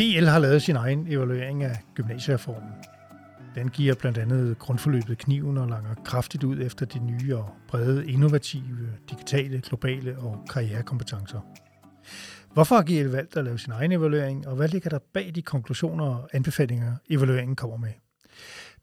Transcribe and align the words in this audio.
GL 0.00 0.24
har 0.26 0.38
lavet 0.38 0.62
sin 0.62 0.76
egen 0.76 1.06
evaluering 1.08 1.62
af 1.64 1.76
gymnasiereformen. 1.94 2.70
Den 3.54 3.68
giver 3.68 3.94
blandt 3.94 4.18
andet 4.18 4.58
grundforløbet 4.58 5.18
kniven 5.18 5.58
og 5.58 5.68
langer 5.68 5.94
kraftigt 6.04 6.44
ud 6.44 6.60
efter 6.60 6.86
de 6.86 6.98
nye 6.98 7.36
og 7.36 7.50
brede, 7.68 8.10
innovative, 8.10 8.88
digitale, 9.10 9.60
globale 9.60 10.18
og 10.18 10.44
karrierekompetencer. 10.50 11.40
Hvorfor 12.52 12.76
har 12.76 12.82
GL 12.82 13.08
valgt 13.08 13.36
at 13.36 13.44
lave 13.44 13.58
sin 13.58 13.72
egen 13.72 13.92
evaluering, 13.92 14.48
og 14.48 14.56
hvad 14.56 14.68
ligger 14.68 14.90
der 14.90 14.98
bag 15.12 15.32
de 15.34 15.42
konklusioner 15.42 16.04
og 16.04 16.28
anbefalinger, 16.32 16.96
evalueringen 17.10 17.56
kommer 17.56 17.76
med? 17.76 17.92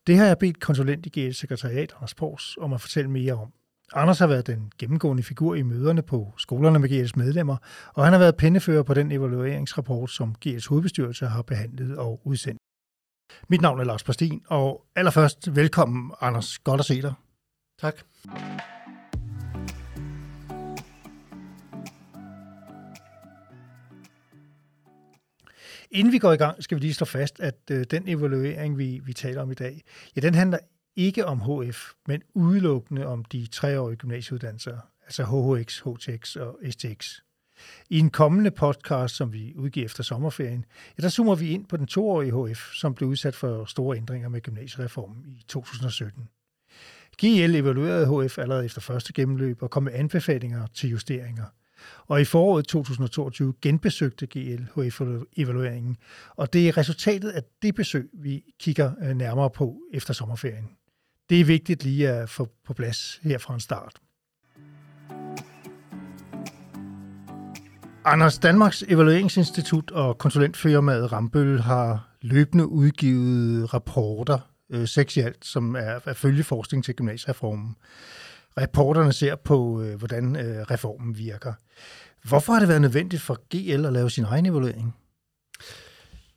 Det 0.08 0.18
har 0.18 0.26
jeg 0.26 0.38
bedt 0.38 0.60
konsulent 0.60 1.06
i 1.06 1.10
GL 1.10 1.32
Sekretariat, 1.32 1.94
Anders 1.96 2.14
Pors, 2.14 2.58
om 2.58 2.74
at 2.74 2.82
fortælle 2.82 3.10
mere 3.12 3.34
om. 3.34 3.52
Anders 3.94 4.20
har 4.20 4.28
været 4.28 4.48
den 4.48 4.72
gennemgående 4.78 5.24
figur 5.24 5.56
i 5.56 5.62
møderne 5.62 6.02
på 6.02 6.34
skolerne 6.38 6.80
med 6.80 6.90
GL's 6.90 7.12
medlemmer, 7.16 7.58
og 7.94 8.04
han 8.04 8.14
har 8.14 8.20
været 8.20 8.36
pennefører 8.36 8.84
på 8.84 8.94
den 8.94 9.12
evalueringsrapport, 9.12 10.12
som 10.12 10.36
GL's 10.46 10.70
hovedbestyrelse 10.70 11.26
har 11.26 11.42
behandlet 11.42 11.98
og 11.98 12.22
udsendt. 12.24 12.60
Mit 13.48 13.62
navn 13.62 13.80
er 13.80 13.84
Lars 13.84 14.04
Pastin, 14.04 14.42
og 14.48 14.86
allerførst 14.96 15.56
velkommen, 15.56 16.12
Anders. 16.22 16.60
Godt 16.60 16.80
at 16.80 16.86
se 16.86 17.02
dig. 17.02 17.14
Tak. 17.80 17.96
Inden 25.92 26.14
vi 26.14 26.18
går 26.18 26.34
i 26.34 26.38
gang, 26.38 26.64
skal 26.64 26.76
vi 26.76 26.82
lige 26.82 26.94
slå 26.94 27.06
fast, 27.06 27.40
at 27.40 27.56
øh, 27.72 27.86
den 27.92 28.08
evaluering, 28.08 28.78
vi, 28.78 29.02
vi 29.04 29.14
taler 29.14 29.42
om 29.42 29.52
i 29.52 29.54
dag, 29.54 29.82
ja, 30.16 30.22
den 30.22 30.36
handler 30.36 30.58
ikke 31.00 31.26
om 31.26 31.42
HF, 31.42 31.92
men 32.08 32.22
udelukkende 32.34 33.06
om 33.06 33.26
de 33.26 33.48
treårige 33.48 33.98
gymnasieuddannelser, 33.98 34.78
altså 35.06 35.24
HHX, 35.24 35.80
HTX 35.80 36.36
og 36.36 36.60
STX. 36.70 37.20
I 37.90 38.00
en 38.00 38.10
kommende 38.10 38.52
podcast, 38.52 39.16
som 39.16 39.34
vi 39.34 39.54
udgiver 39.56 39.86
efter 39.86 40.04
sommerferien, 40.04 40.66
ja, 40.98 41.02
der 41.02 41.10
zoomer 41.10 41.36
vi 41.36 41.50
ind 41.50 41.66
på 41.66 41.78
den 41.78 41.88
toårige 41.88 42.54
HF, 42.54 42.74
som 42.74 42.94
blev 42.96 43.10
udsat 43.10 43.36
for 43.36 43.66
store 43.66 43.98
ændringer 43.98 44.30
med 44.30 44.42
gymnasiereformen 44.42 45.26
i 45.28 45.44
2017. 45.48 46.30
GL 47.22 47.56
evaluerede 47.56 48.26
HF 48.26 48.38
allerede 48.38 48.66
efter 48.66 48.82
første 48.82 49.14
gennemløb 49.14 49.64
og 49.64 49.70
kom 49.70 49.84
med 49.84 49.94
anbefalinger 49.94 50.68
til 50.68 50.90
justeringer. 50.90 51.46
Og 52.08 52.22
i 52.22 52.26
foråret 52.26 52.68
2022 52.68 53.54
genbesøgte 53.62 54.28
GL 54.28 54.64
HF-evalueringen, 54.64 55.98
og 56.36 56.54
det 56.54 56.68
er 56.68 56.78
resultatet 56.78 57.30
af 57.30 57.44
det 57.62 57.76
besøg, 57.76 58.10
vi 58.14 58.44
kigger 58.60 58.92
øh, 59.04 59.16
nærmere 59.16 59.50
på 59.50 59.82
efter 59.94 60.14
sommerferien. 60.14 60.79
Det 61.30 61.40
er 61.40 61.46
vigtigt 61.46 61.84
lige 61.84 62.10
at 62.10 62.30
få 62.30 62.50
på 62.66 62.74
plads 62.74 63.20
her 63.24 63.38
fra 63.38 63.54
en 63.54 63.60
start. 63.60 63.96
Anders 68.06 68.38
Danmarks 68.40 68.84
Evalueringsinstitut 68.88 69.92
og 69.92 70.18
konsulentfirmaet 70.18 71.12
Rambøl 71.12 71.60
har 71.60 72.10
løbende 72.22 72.68
udgivet 72.68 73.74
rapporter, 73.74 74.40
øh, 74.70 74.88
seks 74.88 75.18
i 75.18 75.20
alt, 75.20 75.46
som 75.46 75.76
er, 75.76 76.00
er 76.06 76.14
følgeforskning 76.14 76.84
til 76.84 76.96
gymnasiereformen. 76.96 77.76
Rapporterne 78.58 79.14
ser 79.14 79.36
på, 79.36 79.82
øh, 79.82 79.96
hvordan 79.96 80.36
øh, 80.36 80.62
reformen 80.62 81.18
virker. 81.18 81.54
Hvorfor 82.24 82.54
har 82.54 82.60
det 82.60 82.70
været 82.70 82.82
nødvendigt 82.82 83.22
for 83.22 83.40
GL 83.50 83.86
at 83.86 83.94
lave 83.94 84.10
sin 84.10 84.24
egen 84.24 84.46
evaluering? 84.46 84.96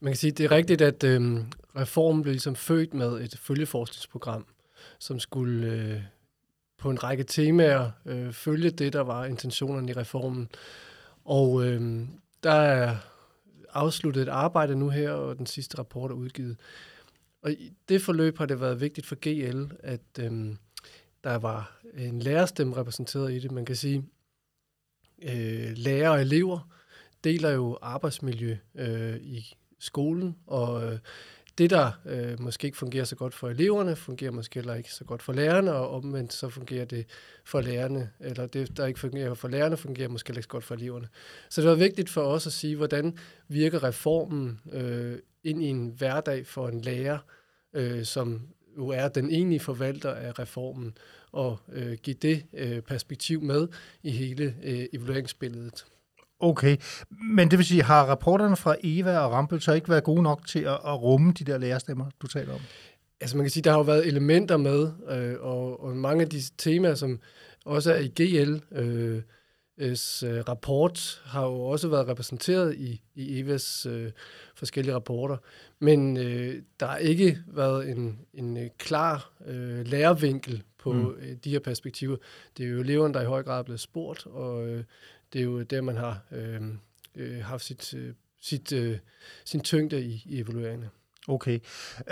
Man 0.00 0.12
kan 0.12 0.16
sige, 0.16 0.30
at 0.30 0.38
det 0.38 0.44
er 0.44 0.50
rigtigt, 0.50 0.80
at 0.80 1.04
øh, 1.04 1.38
reformen 1.76 2.22
blev 2.22 2.32
ligesom 2.32 2.56
født 2.56 2.94
med 2.94 3.20
et 3.20 3.38
følgeforskningsprogram, 3.38 4.46
som 5.02 5.18
skulle 5.18 5.66
øh, 5.66 6.02
på 6.78 6.90
en 6.90 7.02
række 7.02 7.24
temaer 7.24 7.90
øh, 8.06 8.32
følge 8.32 8.70
det, 8.70 8.92
der 8.92 9.00
var 9.00 9.24
intentionerne 9.24 9.90
i 9.90 9.92
reformen. 9.92 10.48
Og 11.24 11.64
øh, 11.66 12.00
der 12.42 12.52
er 12.52 12.96
afsluttet 13.72 14.22
et 14.22 14.28
arbejde 14.28 14.76
nu 14.76 14.88
her, 14.88 15.10
og 15.10 15.38
den 15.38 15.46
sidste 15.46 15.78
rapport 15.78 16.10
er 16.10 16.14
udgivet. 16.14 16.56
Og 17.42 17.52
i 17.52 17.72
det 17.88 18.02
forløb 18.02 18.38
har 18.38 18.46
det 18.46 18.60
været 18.60 18.80
vigtigt 18.80 19.06
for 19.06 19.16
GL, 19.20 19.72
at 19.80 20.18
øh, 20.20 20.54
der 21.24 21.34
var 21.34 21.80
en 21.94 22.18
lærerstemme 22.18 22.76
repræsenteret 22.76 23.32
i 23.32 23.38
det. 23.38 23.50
Man 23.50 23.64
kan 23.64 23.76
sige, 23.76 24.04
øh, 25.22 25.72
lærere 25.76 26.10
og 26.10 26.20
elever 26.20 26.68
deler 27.24 27.50
jo 27.50 27.78
arbejdsmiljø 27.82 28.56
øh, 28.74 29.16
i 29.16 29.54
skolen, 29.78 30.36
og 30.46 30.92
øh, 30.92 30.98
det, 31.58 31.70
der 31.70 31.90
øh, 32.06 32.40
måske 32.40 32.64
ikke 32.64 32.78
fungerer 32.78 33.04
så 33.04 33.16
godt 33.16 33.34
for 33.34 33.48
eleverne, 33.48 33.96
fungerer 33.96 34.30
måske 34.30 34.54
heller 34.54 34.74
ikke 34.74 34.92
så 34.92 35.04
godt 35.04 35.22
for 35.22 35.32
lærerne, 35.32 35.72
og 35.72 35.90
omvendt 35.90 36.32
så 36.32 36.48
fungerer 36.48 36.84
det 36.84 37.06
for 37.44 37.60
lærerne, 37.60 38.10
eller 38.20 38.46
det, 38.46 38.76
der 38.76 38.86
ikke 38.86 39.00
fungerer 39.00 39.34
for 39.34 39.48
lærerne, 39.48 39.76
fungerer 39.76 40.08
måske 40.08 40.28
heller 40.28 40.38
ikke 40.38 40.44
så 40.44 40.48
godt 40.48 40.64
for 40.64 40.74
eleverne. 40.74 41.08
Så 41.48 41.60
det 41.60 41.70
var 41.70 41.76
vigtigt 41.76 42.10
for 42.10 42.22
os 42.22 42.46
at 42.46 42.52
sige, 42.52 42.76
hvordan 42.76 43.18
virker 43.48 43.84
reformen 43.84 44.60
øh, 44.72 45.18
ind 45.44 45.62
i 45.62 45.66
en 45.66 45.94
hverdag 45.98 46.46
for 46.46 46.68
en 46.68 46.80
lærer, 46.80 47.18
øh, 47.74 48.04
som 48.04 48.42
jo 48.76 48.88
er 48.88 49.08
den 49.08 49.30
egentlige 49.30 49.60
forvalter 49.60 50.10
af 50.10 50.38
reformen, 50.38 50.96
og 51.32 51.58
øh, 51.72 51.92
give 52.02 52.16
det 52.22 52.44
øh, 52.52 52.80
perspektiv 52.80 53.42
med 53.42 53.68
i 54.02 54.10
hele 54.10 54.56
øh, 54.62 54.86
evalueringsbilledet. 54.92 55.84
Okay, 56.42 56.76
men 57.36 57.50
det 57.50 57.58
vil 57.58 57.66
sige, 57.66 57.82
har 57.82 58.04
rapporterne 58.04 58.56
fra 58.56 58.76
Eva 58.82 59.18
og 59.18 59.32
Rampel 59.32 59.60
så 59.60 59.72
ikke 59.72 59.88
været 59.88 60.04
gode 60.04 60.22
nok 60.22 60.46
til 60.46 60.58
at, 60.58 60.72
at 60.72 61.02
rumme 61.02 61.32
de 61.32 61.44
der 61.44 61.58
lærerstemmer, 61.58 62.06
du 62.22 62.26
taler 62.26 62.54
om? 62.54 62.60
Altså 63.20 63.36
man 63.36 63.44
kan 63.44 63.50
sige, 63.50 63.62
der 63.62 63.70
har 63.70 63.78
jo 63.78 63.84
været 63.84 64.06
elementer 64.06 64.56
med, 64.56 64.90
øh, 65.10 65.34
og, 65.40 65.84
og 65.84 65.96
mange 65.96 66.22
af 66.22 66.28
de 66.28 66.42
temaer, 66.58 66.94
som 66.94 67.20
også 67.64 67.92
er 67.92 67.98
i 67.98 68.08
GL, 68.08 68.60
øh, 68.72 69.22
rapport 70.48 71.22
har 71.24 71.46
jo 71.46 71.62
også 71.62 71.88
været 71.88 72.08
repræsenteret 72.08 72.74
i, 72.74 73.02
i 73.14 73.40
EVAs 73.40 73.86
øh, 73.86 74.10
forskellige 74.54 74.94
rapporter, 74.94 75.36
men 75.78 76.16
øh, 76.16 76.62
der 76.80 76.86
har 76.86 76.96
ikke 76.96 77.38
været 77.46 77.88
en, 77.90 78.18
en 78.34 78.56
øh, 78.56 78.68
klar 78.78 79.32
øh, 79.46 79.86
lærervinkel 79.86 80.62
på 80.78 80.92
mm. 80.92 81.14
øh, 81.20 81.36
de 81.44 81.50
her 81.50 81.58
perspektiver. 81.58 82.16
Det 82.56 82.66
er 82.66 82.70
jo 82.70 82.80
eleverne, 82.80 83.14
der 83.14 83.20
i 83.20 83.26
høj 83.26 83.42
grad 83.42 83.58
er 83.58 83.62
blevet 83.62 83.80
spurgt, 83.80 84.26
og 84.26 84.68
øh, 84.68 84.84
det 85.32 85.38
er 85.38 85.44
jo 85.44 85.62
der, 85.62 85.80
man 85.80 85.96
har 85.96 86.20
øh, 86.32 86.60
øh, 87.16 87.44
haft 87.44 87.64
sit, 87.64 87.94
øh, 87.94 88.14
sit, 88.40 88.72
øh, 88.72 88.98
sin 89.44 89.60
tyngde 89.60 90.02
i, 90.02 90.22
i 90.26 90.40
evalueringerne. 90.40 90.90
Okay. 91.28 91.58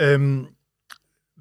Øhm, 0.00 0.46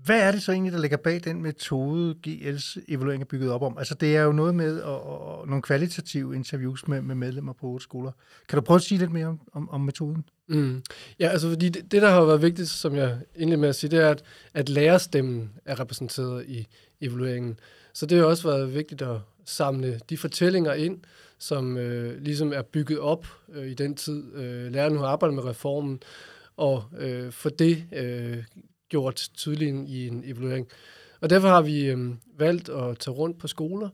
hvad 0.05 0.21
er 0.21 0.31
det 0.31 0.43
så 0.43 0.51
egentlig, 0.51 0.73
der 0.73 0.79
ligger 0.79 0.97
bag 0.97 1.23
den 1.23 1.41
metode, 1.41 2.15
GL's 2.27 2.79
evaluering 2.87 3.21
er 3.21 3.25
bygget 3.25 3.51
op 3.51 3.61
om? 3.61 3.77
Altså, 3.77 3.95
det 3.95 4.15
er 4.15 4.21
jo 4.21 4.31
noget 4.31 4.55
med 4.55 4.81
og, 4.81 5.03
og, 5.03 5.47
nogle 5.47 5.61
kvalitative 5.61 6.35
interviews 6.35 6.87
med, 6.87 7.01
med 7.01 7.15
medlemmer 7.15 7.53
på 7.53 7.67
otte 7.67 7.83
skoler. 7.83 8.11
Kan 8.49 8.57
du 8.57 8.61
prøve 8.61 8.75
at 8.75 8.81
sige 8.81 8.97
lidt 8.97 9.11
mere 9.11 9.27
om, 9.27 9.39
om, 9.53 9.69
om 9.69 9.81
metoden? 9.81 10.25
Mm. 10.47 10.83
Ja, 11.19 11.27
altså 11.27 11.49
fordi 11.49 11.69
det, 11.69 11.91
det, 11.91 12.01
der 12.01 12.09
har 12.09 12.25
været 12.25 12.41
vigtigt, 12.41 12.69
som 12.69 12.95
jeg 12.95 13.17
indledte 13.35 13.61
med 13.61 13.69
at 13.69 13.75
sige, 13.75 13.91
det 13.91 13.99
er, 13.99 14.09
at, 14.09 14.23
at 14.53 14.69
lærerstemmen 14.69 15.51
er 15.65 15.79
repræsenteret 15.79 16.45
i 16.47 16.67
evalueringen. 17.01 17.59
Så 17.93 18.05
det 18.05 18.17
har 18.17 18.25
også 18.25 18.47
været 18.47 18.73
vigtigt 18.73 19.01
at 19.01 19.17
samle 19.49 19.99
de 20.09 20.17
fortællinger 20.17 20.73
ind, 20.73 20.99
som 21.37 21.77
øh, 21.77 22.21
ligesom 22.21 22.53
er 22.53 22.61
bygget 22.61 22.99
op 22.99 23.27
øh, 23.53 23.67
i 23.67 23.73
den 23.73 23.95
tid, 23.95 24.35
øh, 24.35 24.71
lærerne 24.71 24.99
har 24.99 25.05
arbejdet 25.05 25.35
med 25.35 25.45
reformen, 25.45 26.01
og 26.57 26.83
øh, 26.97 27.31
for 27.31 27.49
det 27.49 27.85
øh, 27.93 28.43
gjort 28.89 29.29
tydeligt 29.33 29.89
i 29.89 30.07
en 30.07 30.23
evaluering. 30.25 30.67
Og 31.21 31.29
derfor 31.29 31.47
har 31.47 31.61
vi 31.61 31.85
øh, 31.85 32.09
valgt 32.37 32.69
at 32.69 32.99
tage 32.99 33.15
rundt 33.15 33.39
på 33.39 33.47
skoler, 33.47 33.89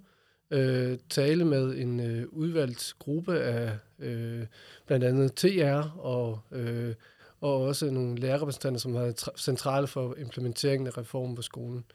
øh, 0.52 0.98
tale 1.10 1.46
med 1.46 1.76
en 1.76 2.00
øh, 2.00 2.26
udvalgt 2.30 2.94
gruppe 3.00 3.40
af 3.40 3.78
øh, 4.00 4.46
blandt 4.86 5.06
andet 5.06 5.34
TR 5.36 6.00
og, 6.00 6.40
øh, 6.52 6.94
og 7.42 7.62
også 7.62 7.92
nogle 7.92 8.16
lærerrepræsentanter, 8.16 8.80
som 8.80 8.96
har 8.96 9.32
centrale 9.38 9.88
for 9.88 10.16
implementeringen 10.18 10.88
af 10.88 10.98
reformen 10.98 11.36
på 11.36 11.42
skolen. 11.42 11.86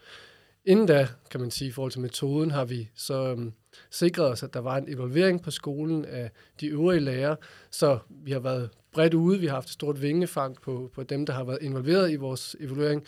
Inden 0.65 0.87
da, 0.87 1.09
kan 1.31 1.41
man 1.41 1.51
sige, 1.51 1.69
i 1.69 1.73
forhold 1.73 1.93
til 1.93 2.01
metoden, 2.01 2.51
har 2.51 2.65
vi 2.65 2.91
så 2.95 3.29
øhm, 3.29 3.53
sikret 3.91 4.27
os, 4.27 4.43
at 4.43 4.55
der 4.55 4.61
var 4.61 4.77
en 4.77 4.95
evaluering 4.95 5.43
på 5.43 5.51
skolen 5.51 6.05
af 6.05 6.31
de 6.61 6.67
øvrige 6.67 7.01
lærere, 7.01 7.37
så 7.71 7.99
vi 8.09 8.33
har 8.33 8.41
været 8.41 8.71
bredt 8.93 9.15
ude, 9.15 9.41
vi 9.41 9.47
har 9.47 9.55
haft 9.55 9.67
et 9.67 9.73
stort 9.73 10.03
vingefang 10.03 10.61
på, 10.61 10.91
på 10.95 11.03
dem, 11.03 11.27
der 11.27 11.33
har 11.33 11.45
været 11.45 11.59
involveret 11.63 12.11
i 12.11 12.17
vores 12.17 12.57
evaluering, 12.61 13.05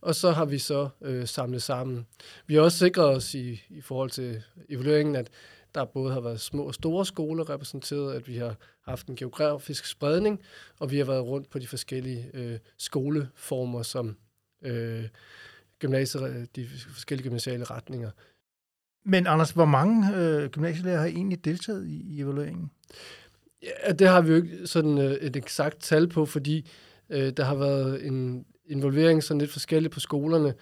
og 0.00 0.14
så 0.14 0.30
har 0.30 0.44
vi 0.44 0.58
så 0.58 0.88
øh, 1.02 1.26
samlet 1.26 1.62
sammen. 1.62 2.06
Vi 2.46 2.54
har 2.54 2.60
også 2.60 2.78
sikret 2.78 3.16
os 3.16 3.34
i, 3.34 3.62
i 3.70 3.80
forhold 3.80 4.10
til 4.10 4.42
evalueringen, 4.68 5.16
at 5.16 5.30
der 5.74 5.84
både 5.84 6.12
har 6.12 6.20
været 6.20 6.40
små 6.40 6.62
og 6.62 6.74
store 6.74 7.06
skoler 7.06 7.50
repræsenteret, 7.50 8.14
at 8.14 8.28
vi 8.28 8.36
har 8.36 8.56
haft 8.84 9.06
en 9.06 9.16
geografisk 9.16 9.86
spredning, 9.86 10.40
og 10.78 10.90
vi 10.90 10.98
har 10.98 11.04
været 11.04 11.24
rundt 11.24 11.50
på 11.50 11.58
de 11.58 11.66
forskellige 11.66 12.30
øh, 12.34 12.58
skoleformer, 12.78 13.82
som 13.82 14.16
øh, 14.62 15.04
gymnasier, 15.78 16.46
de 16.56 16.66
forskellige 16.88 17.24
gymnasiale 17.28 17.64
retninger. 17.64 18.10
Men 19.04 19.26
Anders, 19.26 19.50
hvor 19.50 19.64
mange 19.64 20.16
øh, 20.16 20.50
gymnasielærer 20.50 20.98
har 20.98 21.06
egentlig 21.06 21.44
deltaget 21.44 21.86
i, 21.86 22.16
i 22.16 22.20
evalueringen? 22.20 22.70
Ja, 23.62 23.92
det 23.92 24.08
har 24.08 24.20
vi 24.20 24.30
jo 24.30 24.36
ikke 24.36 24.66
sådan 24.66 24.98
øh, 24.98 25.12
et 25.12 25.36
eksakt 25.36 25.80
tal 25.80 26.08
på, 26.08 26.26
fordi 26.26 26.70
øh, 27.10 27.32
der 27.36 27.44
har 27.44 27.54
været 27.54 28.06
en 28.06 28.46
involvering 28.66 29.22
sådan 29.22 29.38
lidt 29.38 29.52
forskelligt 29.52 29.94
på 29.94 30.00
skolerne. 30.00 30.54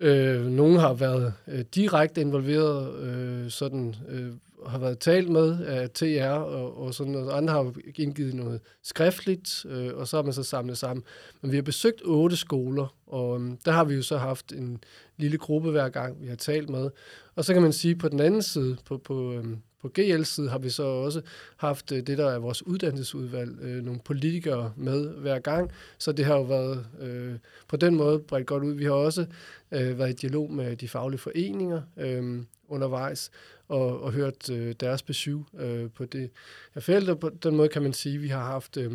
Øh, 0.00 0.46
nogle 0.46 0.80
har 0.80 0.94
været 0.94 1.34
øh, 1.48 1.60
direkte 1.74 2.20
involveret, 2.20 2.94
øh, 3.02 3.50
sådan 3.50 3.94
øh, 4.08 4.32
har 4.66 4.78
været 4.78 4.98
talt 4.98 5.28
med 5.28 5.64
af 5.64 5.90
TR 5.90 6.28
og, 6.28 6.78
og 6.78 6.94
sådan 6.94 7.12
noget. 7.12 7.32
Andre 7.32 7.52
har 7.52 7.72
indgivet 7.96 8.34
noget 8.34 8.60
skriftligt, 8.82 9.66
øh, 9.68 9.94
og 9.94 10.08
så 10.08 10.16
har 10.16 10.22
man 10.22 10.32
så 10.32 10.42
samlet 10.42 10.78
sammen. 10.78 11.04
Men 11.40 11.50
vi 11.50 11.56
har 11.56 11.62
besøgt 11.62 12.02
otte 12.04 12.36
skoler, 12.36 12.94
og 13.06 13.40
øh, 13.40 13.50
der 13.64 13.72
har 13.72 13.84
vi 13.84 13.94
jo 13.94 14.02
så 14.02 14.16
haft 14.16 14.52
en 14.52 14.84
lille 15.16 15.38
gruppe 15.38 15.70
hver 15.70 15.88
gang, 15.88 16.22
vi 16.22 16.26
har 16.26 16.36
talt 16.36 16.70
med. 16.70 16.90
Og 17.34 17.44
så 17.44 17.52
kan 17.52 17.62
man 17.62 17.72
sige, 17.72 17.96
på 17.96 18.08
den 18.08 18.20
anden 18.20 18.42
side, 18.42 18.76
på, 18.84 18.98
på, 18.98 19.32
øh, 19.32 19.44
på 19.82 19.88
GL-side 19.94 20.48
har 20.48 20.58
vi 20.58 20.70
så 20.70 20.82
også 20.82 21.20
haft 21.56 21.92
øh, 21.92 22.06
det, 22.06 22.18
der 22.18 22.30
er 22.30 22.38
vores 22.38 22.66
uddannelsesudvalg, 22.66 23.58
øh, 23.62 23.84
nogle 23.84 24.00
politikere 24.04 24.72
med 24.76 25.08
hver 25.08 25.38
gang, 25.38 25.70
så 25.98 26.12
det 26.12 26.24
har 26.24 26.34
jo 26.34 26.42
været 26.42 26.86
øh, 27.00 27.34
på 27.68 27.76
den 27.76 27.94
måde 27.94 28.18
bredt 28.18 28.46
godt 28.46 28.64
ud. 28.64 28.72
Vi 28.72 28.84
har 28.84 28.92
også 28.92 29.26
øh, 29.72 29.98
været 29.98 30.10
i 30.10 30.12
dialog 30.12 30.52
med 30.52 30.76
de 30.76 30.88
faglige 30.88 31.20
foreninger 31.20 31.82
øh, 31.96 32.42
undervejs, 32.68 33.30
og, 33.72 34.00
og 34.02 34.12
hørt 34.12 34.50
øh, 34.50 34.74
deres 34.80 35.02
besøg 35.02 35.38
øh, 35.58 35.90
på 35.90 36.04
det 36.04 36.30
her 36.74 36.80
felt, 36.80 37.08
og 37.08 37.18
på 37.18 37.30
den 37.42 37.56
måde 37.56 37.68
kan 37.68 37.82
man 37.82 37.92
sige, 37.92 38.14
at 38.14 38.22
vi 38.22 38.28
har 38.28 38.44
haft... 38.44 38.76
Øh, 38.76 38.92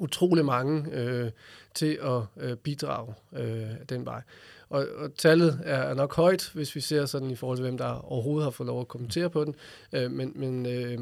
utrolig 0.00 0.44
mange 0.44 0.90
øh, 0.92 1.30
til 1.74 1.98
at 2.02 2.22
øh, 2.44 2.56
bidrage 2.56 3.14
øh, 3.32 3.70
den 3.88 4.04
vej. 4.04 4.22
Og, 4.68 4.86
og 4.96 5.14
tallet 5.14 5.60
er 5.64 5.94
nok 5.94 6.14
højt, 6.14 6.50
hvis 6.54 6.74
vi 6.74 6.80
ser 6.80 7.06
sådan 7.06 7.30
i 7.30 7.36
forhold 7.36 7.58
til, 7.58 7.62
hvem 7.62 7.78
der 7.78 8.12
overhovedet 8.12 8.44
har 8.44 8.50
fået 8.50 8.66
lov 8.66 8.80
at 8.80 8.88
kommentere 8.88 9.30
på 9.30 9.44
den. 9.44 9.54
Øh, 9.92 10.10
men 10.10 10.32
men 10.34 10.66
øh, 10.66 10.98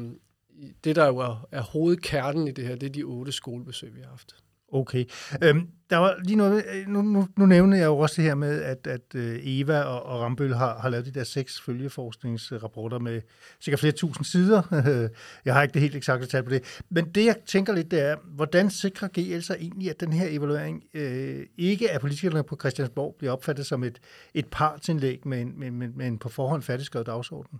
det, 0.83 0.95
der 0.95 1.07
jo 1.07 1.17
er, 1.17 1.47
er 1.51 1.61
hovedkernen 1.61 2.47
i 2.47 2.51
det 2.51 2.67
her, 2.67 2.75
det 2.75 2.87
er 2.87 2.93
de 2.93 3.03
otte 3.03 3.31
skolebesøg, 3.31 3.95
vi 3.95 4.01
har 4.01 4.09
haft. 4.09 4.35
Okay. 4.71 5.05
Øhm, 5.43 5.67
der 5.89 5.97
var 5.97 6.19
lige 6.23 6.35
noget, 6.35 6.63
øh, 6.73 6.87
nu, 6.87 7.01
nu, 7.01 7.27
nu 7.37 7.45
nævner 7.45 7.77
jeg 7.77 7.85
jo 7.85 7.97
også 7.97 8.15
det 8.15 8.23
her 8.23 8.35
med, 8.35 8.61
at, 8.61 8.87
at 8.87 9.15
øh, 9.15 9.39
Eva 9.43 9.81
og, 9.81 10.03
og 10.03 10.21
Rambøl 10.21 10.53
har, 10.53 10.79
har 10.79 10.89
lavet 10.89 11.05
de 11.05 11.11
der 11.11 11.23
seks 11.23 11.61
følgeforskningsrapporter 11.61 12.99
med 12.99 13.21
sikkert 13.59 13.79
flere 13.79 13.91
tusind 13.91 14.25
sider. 14.25 14.61
jeg 15.45 15.53
har 15.53 15.61
ikke 15.61 15.73
det 15.73 15.81
helt 15.81 15.95
eksakte 15.95 16.27
tal 16.27 16.43
på 16.43 16.49
det. 16.49 16.81
Men 16.89 17.05
det, 17.05 17.25
jeg 17.25 17.35
tænker 17.45 17.73
lidt, 17.73 17.91
det 17.91 18.01
er, 18.01 18.15
hvordan 18.23 18.69
sikrer 18.69 19.07
GL 19.07 19.39
sig 19.39 19.55
egentlig, 19.59 19.89
at 19.89 19.99
den 19.99 20.13
her 20.13 20.27
evaluering 20.29 20.83
øh, 20.93 21.45
ikke 21.57 21.91
af 21.91 22.01
politikerne 22.01 22.43
på 22.43 22.57
Christiansborg 22.59 23.15
bliver 23.19 23.31
opfattet 23.31 23.65
som 23.65 23.83
et, 23.83 23.99
et 24.33 24.45
partsindlæg 24.51 25.27
med 25.27 25.41
en, 25.41 25.59
med, 25.59 25.71
med, 25.71 25.87
med 25.87 26.07
en 26.07 26.17
på 26.17 26.29
forhånd 26.29 26.61
færdigskrevet 26.61 27.07
dagsorden? 27.07 27.59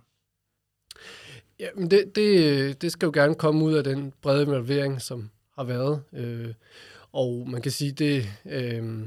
Ja, 1.60 1.68
men 1.76 1.90
det, 1.90 2.16
det, 2.16 2.82
det 2.82 2.92
skal 2.92 3.06
jo 3.06 3.12
gerne 3.14 3.34
komme 3.34 3.64
ud 3.64 3.74
af 3.74 3.84
den 3.84 4.12
brede 4.22 4.42
evaluering, 4.42 5.00
som 5.00 5.30
har 5.56 5.64
været. 5.64 6.02
Øh, 6.12 6.54
og 7.12 7.48
man 7.50 7.62
kan 7.62 7.72
sige, 7.72 7.92
det 7.92 8.26
øh, 8.46 9.00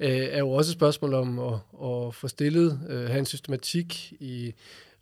øh, 0.00 0.28
er 0.30 0.38
jo 0.38 0.50
også 0.50 0.70
et 0.70 0.76
spørgsmål 0.76 1.14
om 1.14 1.38
at, 1.38 1.54
at 1.82 2.14
få 2.14 2.28
stillet, 2.28 2.80
øh, 2.88 3.06
have 3.06 3.18
en 3.18 3.26
systematik 3.26 4.12
i 4.20 4.54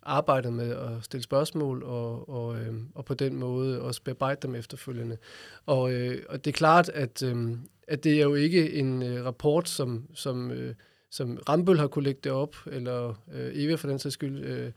arbejdet 0.03 0.53
med 0.53 0.71
at 0.71 1.03
stille 1.03 1.23
spørgsmål, 1.23 1.83
og, 1.83 2.29
og, 2.29 2.59
øh, 2.59 2.73
og 2.95 3.05
på 3.05 3.13
den 3.13 3.35
måde 3.35 3.81
også 3.81 4.01
bearbejde 4.03 4.39
dem 4.47 4.55
efterfølgende. 4.55 5.17
Og, 5.65 5.93
øh, 5.93 6.23
og 6.29 6.45
det 6.45 6.51
er 6.51 6.57
klart, 6.57 6.89
at, 6.89 7.23
øh, 7.23 7.57
at 7.87 8.03
det 8.03 8.13
er 8.13 8.23
jo 8.23 8.35
ikke 8.35 8.73
en 8.73 9.03
øh, 9.03 9.25
rapport, 9.25 9.69
som, 9.69 10.05
som, 10.13 10.51
øh, 10.51 10.75
som 11.11 11.39
Rambøl 11.49 11.79
har 11.79 11.87
kunne 11.87 12.03
lægge 12.03 12.19
det 12.23 12.31
op, 12.31 12.55
eller 12.65 13.09
øh, 13.33 13.51
Eva 13.53 13.75
for 13.75 13.87
den 13.87 13.99
sags 13.99 14.13
skyld, 14.13 14.43
øh, 14.43 14.71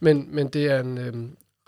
men, 0.00 0.34
men 0.34 0.48
det 0.48 0.66
er 0.66 0.80
en, 0.80 0.98
øh, 0.98 1.14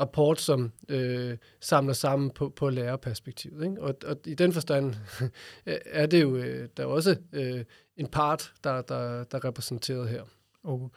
rapport, 0.00 0.40
som 0.40 0.72
øh, 0.88 1.36
samler 1.60 1.92
sammen 1.92 2.30
på, 2.30 2.48
på 2.48 2.68
lærerperspektivet. 2.68 3.64
Ikke? 3.64 3.82
Og, 3.82 3.94
og 4.06 4.16
i 4.26 4.34
den 4.34 4.52
forstand 4.52 4.94
er 6.00 6.06
det 6.06 6.22
jo, 6.22 6.36
øh, 6.36 6.68
der 6.76 6.82
er 6.82 6.86
også 6.86 7.16
øh, 7.32 7.64
en 7.96 8.06
part, 8.06 8.52
der, 8.64 8.82
der, 8.82 9.24
der 9.24 9.38
er 9.38 9.44
repræsenteret 9.44 10.08
her. 10.08 10.22
Okay. 10.64 10.88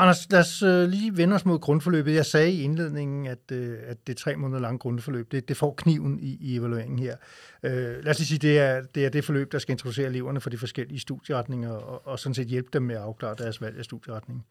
Anders, 0.00 0.30
lad 0.30 0.40
os 0.40 0.62
øh, 0.62 0.88
lige 0.88 1.16
vende 1.16 1.34
os 1.34 1.44
mod 1.44 1.58
grundforløbet. 1.58 2.14
Jeg 2.14 2.26
sagde 2.26 2.52
i 2.52 2.62
indledningen, 2.62 3.26
at, 3.26 3.52
øh, 3.52 3.78
at 3.82 4.06
det 4.06 4.16
tre 4.16 4.36
måneder 4.36 4.60
lange 4.60 4.78
grundforløb, 4.78 5.32
det, 5.32 5.48
det 5.48 5.56
får 5.56 5.74
kniven 5.78 6.20
i, 6.20 6.38
i 6.40 6.56
evalueringen 6.56 6.98
her. 6.98 7.16
Øh, 7.62 7.72
lad 7.72 8.08
os 8.08 8.18
lige 8.18 8.26
sige, 8.26 8.38
det 8.38 8.58
er, 8.58 8.82
det 8.94 9.04
er 9.04 9.08
det 9.08 9.24
forløb, 9.24 9.52
der 9.52 9.58
skal 9.58 9.72
introducere 9.72 10.06
eleverne 10.06 10.40
for 10.40 10.50
de 10.50 10.58
forskellige 10.58 11.00
studieretninger, 11.00 11.70
og, 11.70 12.06
og 12.06 12.18
sådan 12.18 12.34
set 12.34 12.46
hjælpe 12.46 12.68
dem 12.72 12.82
med 12.82 12.94
at 12.94 13.02
afklare 13.02 13.34
deres 13.38 13.60
valg 13.60 13.78
af 13.78 13.84
studieretning 13.84 14.46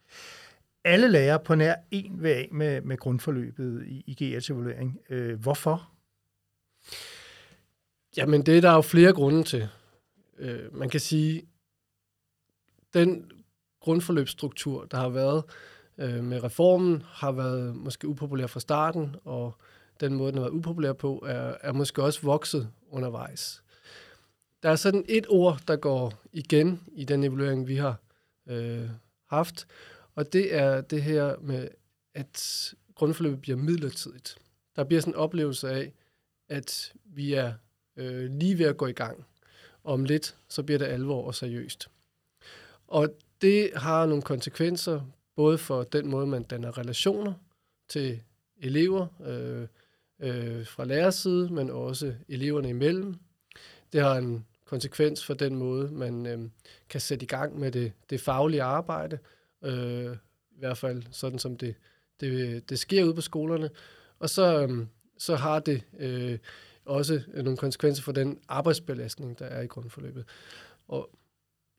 alle 0.84 1.08
lærere 1.08 1.40
på 1.40 1.56
nær 1.56 1.76
en 1.92 2.24
vil 2.24 2.30
af 2.30 2.50
med, 2.52 2.82
med 2.82 2.98
grundforløbet 2.98 3.84
i, 3.88 4.04
i 4.08 4.14
GS 4.14 4.50
evaluering. 4.50 5.00
Øh, 5.10 5.40
hvorfor? 5.40 5.92
Jamen, 8.18 8.46
det 8.46 8.58
er 8.58 8.62
der 8.62 8.74
jo 8.74 8.82
flere 8.82 9.14
grunde 9.14 9.44
til. 9.44 9.70
Øh, 10.38 10.76
man 10.76 10.90
kan 10.90 11.00
sige, 11.00 11.44
den 12.94 13.32
grundforløbsstruktur, 13.80 14.86
der 14.86 14.98
har 14.98 15.10
været 15.10 15.44
øh, 15.98 16.24
med 16.24 16.44
reformen, 16.44 17.04
har 17.06 17.32
været 17.32 17.76
måske 17.76 18.08
upopulær 18.08 18.48
fra 18.48 18.60
starten, 18.60 19.16
og 19.24 19.58
den 20.00 20.14
måde, 20.14 20.32
den 20.32 20.38
har 20.38 20.44
været 20.44 20.58
upopulær 20.58 20.94
på, 20.94 21.26
er, 21.28 21.56
er 21.62 21.72
måske 21.72 22.04
også 22.04 22.22
vokset 22.22 22.70
undervejs. 22.90 23.64
Der 24.64 24.70
er 24.70 24.76
sådan 24.76 25.06
et 25.10 25.26
ord, 25.30 25.62
der 25.68 25.76
går 25.76 26.14
igen 26.32 26.82
i 26.92 27.06
den 27.06 27.24
evaluering, 27.24 27.68
vi 27.68 27.76
har 27.76 27.96
øh, 28.48 28.90
haft, 29.30 29.68
og 30.18 30.34
det 30.34 30.56
er 30.56 30.82
det 30.82 31.04
her 31.04 31.36
med, 31.42 31.68
at 32.14 32.74
grundforløbet 32.96 33.42
bliver 33.42 33.58
midlertidigt. 33.58 34.38
Der 34.76 34.84
bliver 34.84 35.02
sådan 35.02 35.14
en 35.14 35.18
oplevelse 35.18 35.70
af, 35.70 35.94
at 36.50 36.94
vi 37.06 37.34
er 37.34 37.54
øh, 37.98 38.32
lige 38.32 38.60
ved 38.60 38.66
at 38.66 38.78
gå 38.78 38.88
i 38.88 38.92
gang. 38.92 39.26
Og 39.84 39.94
om 39.94 40.04
lidt, 40.04 40.36
så 40.50 40.64
bliver 40.64 40.78
det 40.78 40.86
alvor 40.86 41.24
og 41.24 41.36
seriøst. 41.36 41.90
Og 42.88 43.10
det 43.42 43.72
har 43.76 44.06
nogle 44.06 44.24
konsekvenser, 44.24 45.02
både 45.36 45.58
for 45.58 45.84
den 45.84 46.08
måde, 46.08 46.28
man 46.28 46.44
danner 46.44 46.78
relationer 46.78 47.34
til 47.90 48.22
elever 48.58 49.08
øh, 49.26 49.68
øh, 50.20 50.68
fra 50.68 50.86
lærerside, 50.86 51.50
men 51.50 51.70
også 51.70 52.14
eleverne 52.28 52.70
imellem. 52.70 53.16
Det 53.94 54.02
har 54.02 54.16
en 54.16 54.46
konsekvens 54.66 55.26
for 55.26 55.34
den 55.34 55.56
måde, 55.56 55.92
man 55.92 56.26
øh, 56.26 56.50
kan 56.90 57.02
sætte 57.02 57.24
i 57.24 57.28
gang 57.28 57.60
med 57.60 57.72
det, 57.72 57.92
det 58.10 58.22
faglige 58.22 58.64
arbejde, 58.64 59.20
øh, 59.64 60.16
i 60.52 60.60
hvert 60.60 60.78
fald 60.78 61.04
sådan 61.12 61.40
som 61.40 61.58
det, 61.58 61.76
det, 62.20 62.70
det 62.70 62.80
sker 62.80 63.04
ude 63.04 63.14
på 63.14 63.22
skolerne. 63.22 63.70
Og 64.20 64.30
så, 64.30 64.62
øh, 64.62 64.86
så 65.18 65.36
har 65.36 65.60
det 65.60 65.84
øh, 66.00 66.38
også 66.86 67.22
øh, 67.34 67.44
nogle 67.44 67.58
konsekvenser 67.58 68.04
for 68.04 68.12
den 68.12 68.40
arbejdsbelastning, 68.48 69.40
der 69.40 69.46
er 69.46 69.62
i 69.62 69.68
grundforløbet. 69.68 70.26
Og, 70.88 71.10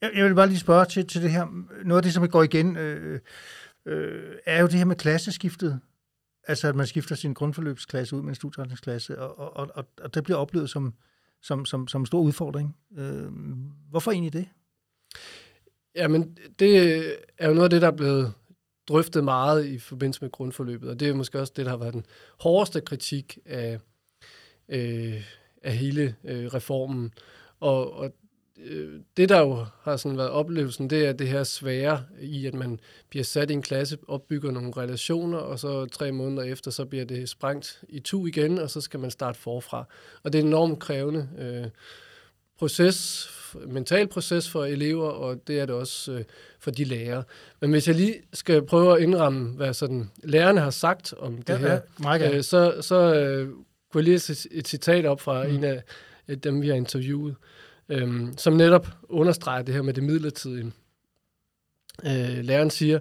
jeg, 0.00 0.10
jeg 0.14 0.24
vil 0.24 0.34
bare 0.34 0.48
lige 0.48 0.58
spørge 0.58 0.84
til, 0.84 1.06
til 1.06 1.22
det 1.22 1.30
her. 1.30 1.64
Noget 1.84 1.98
af 1.98 2.02
det, 2.02 2.12
som 2.12 2.28
går 2.28 2.42
igen, 2.42 2.76
øh, 2.76 3.20
øh, 3.86 4.36
er 4.46 4.60
jo 4.60 4.66
det 4.66 4.74
her 4.74 4.84
med 4.84 4.96
klasseskiftet. 4.96 5.80
Altså, 6.44 6.68
at 6.68 6.76
man 6.76 6.86
skifter 6.86 7.14
sin 7.14 7.34
grundforløbsklasse 7.34 8.16
ud 8.16 8.22
med 8.22 8.28
en 8.28 8.34
studieretningsklasse, 8.34 9.18
og, 9.18 9.56
og, 9.56 9.70
og, 9.74 9.86
og 10.02 10.14
det 10.14 10.24
bliver 10.24 10.36
oplevet 10.36 10.70
som, 10.70 10.94
som, 11.42 11.64
som, 11.64 11.88
som 11.88 12.02
en 12.02 12.06
stor 12.06 12.20
udfordring. 12.20 12.76
Øh, 12.98 13.32
hvorfor 13.90 14.10
egentlig 14.10 14.32
det? 14.32 14.48
Jamen, 15.98 16.38
det 16.58 16.96
er 17.38 17.48
jo 17.48 17.54
noget 17.54 17.64
af 17.64 17.70
det, 17.70 17.82
der 17.82 17.88
er 17.88 17.96
blevet 17.96 18.32
drøftet 18.88 19.24
meget 19.24 19.66
i 19.66 19.78
forbindelse 19.78 20.22
med 20.22 20.30
grundforløbet, 20.30 20.90
og 20.90 21.00
det 21.00 21.08
er 21.08 21.14
måske 21.14 21.40
også 21.40 21.52
det, 21.56 21.64
der 21.64 21.70
har 21.70 21.78
været 21.78 21.94
den 21.94 22.06
hårdeste 22.40 22.80
kritik 22.80 23.38
af, 23.46 23.78
øh, 24.68 25.22
af 25.62 25.76
hele 25.76 26.14
øh, 26.24 26.46
reformen. 26.46 27.14
Og, 27.60 27.92
og 27.92 28.12
øh, 28.58 29.00
det, 29.16 29.28
der 29.28 29.40
jo 29.40 29.66
har 29.82 29.96
sådan 29.96 30.18
været 30.18 30.30
oplevelsen, 30.30 30.90
det 30.90 31.06
er 31.06 31.12
det 31.12 31.28
her 31.28 31.44
svære 31.44 32.04
i, 32.20 32.46
at 32.46 32.54
man 32.54 32.80
bliver 33.08 33.24
sat 33.24 33.50
i 33.50 33.54
en 33.54 33.62
klasse, 33.62 33.98
opbygger 34.08 34.50
nogle 34.50 34.72
relationer, 34.76 35.38
og 35.38 35.58
så 35.58 35.86
tre 35.86 36.12
måneder 36.12 36.42
efter, 36.42 36.70
så 36.70 36.84
bliver 36.84 37.04
det 37.04 37.28
sprængt 37.28 37.84
i 37.88 38.00
to 38.00 38.26
igen, 38.26 38.58
og 38.58 38.70
så 38.70 38.80
skal 38.80 39.00
man 39.00 39.10
starte 39.10 39.38
forfra. 39.38 39.84
Og 40.22 40.32
det 40.32 40.38
er 40.38 40.42
enormt 40.42 40.78
krævende 40.78 41.28
øh, 41.38 41.70
proces 42.58 43.28
mental 43.66 44.06
proces 44.06 44.50
for 44.50 44.64
elever, 44.64 45.08
og 45.08 45.46
det 45.46 45.60
er 45.60 45.66
det 45.66 45.74
også 45.74 46.12
øh, 46.12 46.24
for 46.60 46.70
de 46.70 46.84
lærere. 46.84 47.24
Men 47.60 47.70
hvis 47.70 47.88
jeg 47.88 47.96
lige 47.96 48.14
skal 48.32 48.66
prøve 48.66 48.96
at 48.96 49.02
indramme, 49.02 49.56
hvad 49.56 49.74
sådan 49.74 50.10
lærerne 50.24 50.60
har 50.60 50.70
sagt 50.70 51.14
om 51.18 51.42
det 51.42 51.52
ja, 51.52 51.58
her, 51.58 51.80
ja, 52.04 52.36
øh, 52.36 52.42
så, 52.42 52.74
så 52.80 53.14
øh, 53.14 53.48
kunne 53.92 53.98
jeg 54.00 54.04
lige 54.04 54.14
et, 54.14 54.46
et 54.50 54.68
citat 54.68 55.06
op 55.06 55.20
fra 55.20 55.44
mm. 55.44 55.54
en 55.54 55.64
af 55.64 55.82
dem, 56.42 56.62
vi 56.62 56.68
har 56.68 56.74
interviewet, 56.74 57.36
øh, 57.88 58.26
som 58.36 58.52
netop 58.52 58.88
understreger 59.08 59.62
det 59.62 59.74
her 59.74 59.82
med 59.82 59.94
det 59.94 60.04
midlertidige. 60.04 60.72
Øh, 62.06 62.38
læreren 62.44 62.70
siger, 62.70 62.98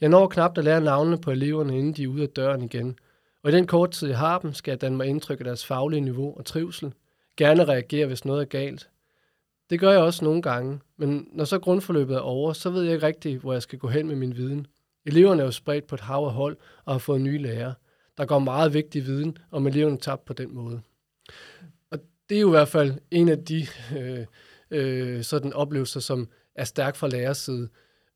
jeg 0.00 0.08
når 0.08 0.28
knap 0.28 0.58
at 0.58 0.64
lære 0.64 0.80
navnene 0.80 1.18
på 1.18 1.30
eleverne, 1.30 1.78
inden 1.78 1.92
de 1.92 2.02
er 2.02 2.08
ude 2.08 2.22
af 2.22 2.28
døren 2.28 2.62
igen. 2.62 2.98
Og 3.42 3.50
i 3.50 3.54
den 3.54 3.66
kort 3.66 3.90
tid, 3.90 4.08
jeg 4.08 4.18
har 4.18 4.38
dem, 4.38 4.54
skal 4.54 4.72
jeg 4.72 4.80
danne 4.80 4.96
mig 4.96 5.06
indtryk 5.06 5.40
af 5.40 5.44
deres 5.44 5.66
faglige 5.66 6.00
niveau 6.00 6.36
og 6.36 6.44
trivsel. 6.44 6.92
Gerne 7.36 7.64
reagere, 7.64 8.06
hvis 8.06 8.24
noget 8.24 8.40
er 8.40 8.44
galt. 8.44 8.88
Det 9.70 9.80
gør 9.80 9.90
jeg 9.90 10.00
også 10.00 10.24
nogle 10.24 10.42
gange, 10.42 10.80
men 10.96 11.28
når 11.32 11.44
så 11.44 11.58
grundforløbet 11.58 12.16
er 12.16 12.20
over, 12.20 12.52
så 12.52 12.70
ved 12.70 12.82
jeg 12.82 12.94
ikke 12.94 13.06
rigtigt, 13.06 13.40
hvor 13.40 13.52
jeg 13.52 13.62
skal 13.62 13.78
gå 13.78 13.88
hen 13.88 14.06
med 14.06 14.16
min 14.16 14.36
viden. 14.36 14.66
Eleverne 15.06 15.42
er 15.42 15.46
jo 15.46 15.52
spredt 15.52 15.86
på 15.86 15.94
et 15.94 16.00
hav 16.00 16.24
af 16.24 16.32
hold 16.32 16.56
og 16.84 16.94
har 16.94 16.98
fået 16.98 17.20
nye 17.20 17.38
lærere. 17.38 17.74
Der 18.18 18.26
går 18.26 18.38
meget 18.38 18.74
vigtig 18.74 19.06
viden 19.06 19.38
om 19.50 19.66
eleverne 19.66 19.98
tabt 19.98 20.24
på 20.24 20.32
den 20.32 20.54
måde. 20.54 20.80
Og 21.90 21.98
det 22.28 22.36
er 22.36 22.40
jo 22.40 22.48
i 22.48 22.50
hvert 22.50 22.68
fald 22.68 22.94
en 23.10 23.28
af 23.28 23.38
de 23.38 23.66
øh, 23.98 24.26
øh, 24.70 25.24
sådan 25.24 25.52
oplevelser, 25.52 26.00
som 26.00 26.28
er 26.54 26.64
stærk 26.64 26.96
fra 26.96 27.08
lærers 27.08 27.38
side. 27.38 27.68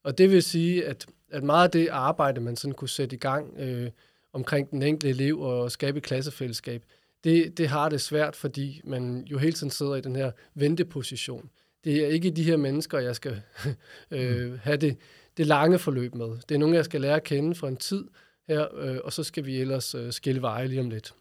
Og 0.05 0.19
det 0.19 0.31
vil 0.31 0.43
sige, 0.43 0.87
at, 0.87 1.07
at 1.31 1.43
meget 1.43 1.65
af 1.65 1.71
det 1.71 1.89
arbejde, 1.89 2.41
man 2.41 2.57
sådan 2.57 2.75
kunne 2.75 2.89
sætte 2.89 3.17
i 3.17 3.19
gang 3.19 3.55
øh, 3.59 3.91
omkring 4.33 4.71
den 4.71 4.83
enkelte 4.83 5.09
elev 5.09 5.41
og 5.41 5.71
skabe 5.71 5.99
et 5.99 6.05
klassefællesskab, 6.05 6.85
det, 7.25 7.59
det 7.59 7.69
har 7.69 7.89
det 7.89 8.01
svært, 8.01 8.37
fordi 8.37 8.81
man 8.85 9.25
jo 9.31 9.39
hele 9.39 9.53
tiden 9.53 9.71
sidder 9.71 9.95
i 9.95 10.01
den 10.01 10.17
her 10.17 10.31
venteposition. 10.55 11.51
Det 11.85 12.05
er 12.05 12.09
ikke 12.09 12.31
de 12.31 12.43
her 12.43 12.57
mennesker, 12.57 12.99
jeg 12.99 13.17
skal 13.17 13.43
øh, 14.11 14.51
mm. 14.51 14.59
have 14.63 14.77
det, 14.77 14.97
det 15.37 15.47
lange 15.47 15.79
forløb 15.79 16.15
med. 16.15 16.29
Det 16.49 16.55
er 16.55 16.59
nogen, 16.59 16.75
jeg 16.75 16.85
skal 16.85 17.01
lære 17.01 17.17
at 17.17 17.25
kende 17.25 17.55
for 17.55 17.69
en 17.69 17.77
tid 17.77 18.05
her, 18.49 18.75
øh, 18.79 18.99
og 19.05 19.13
så 19.13 19.25
skal 19.25 19.47
vi 19.47 19.61
ellers 19.61 19.95
øh, 19.95 20.13
skille 20.13 20.43
veje 20.43 20.67
lige 20.67 20.81
om 20.81 20.91
lidt. 20.91 21.15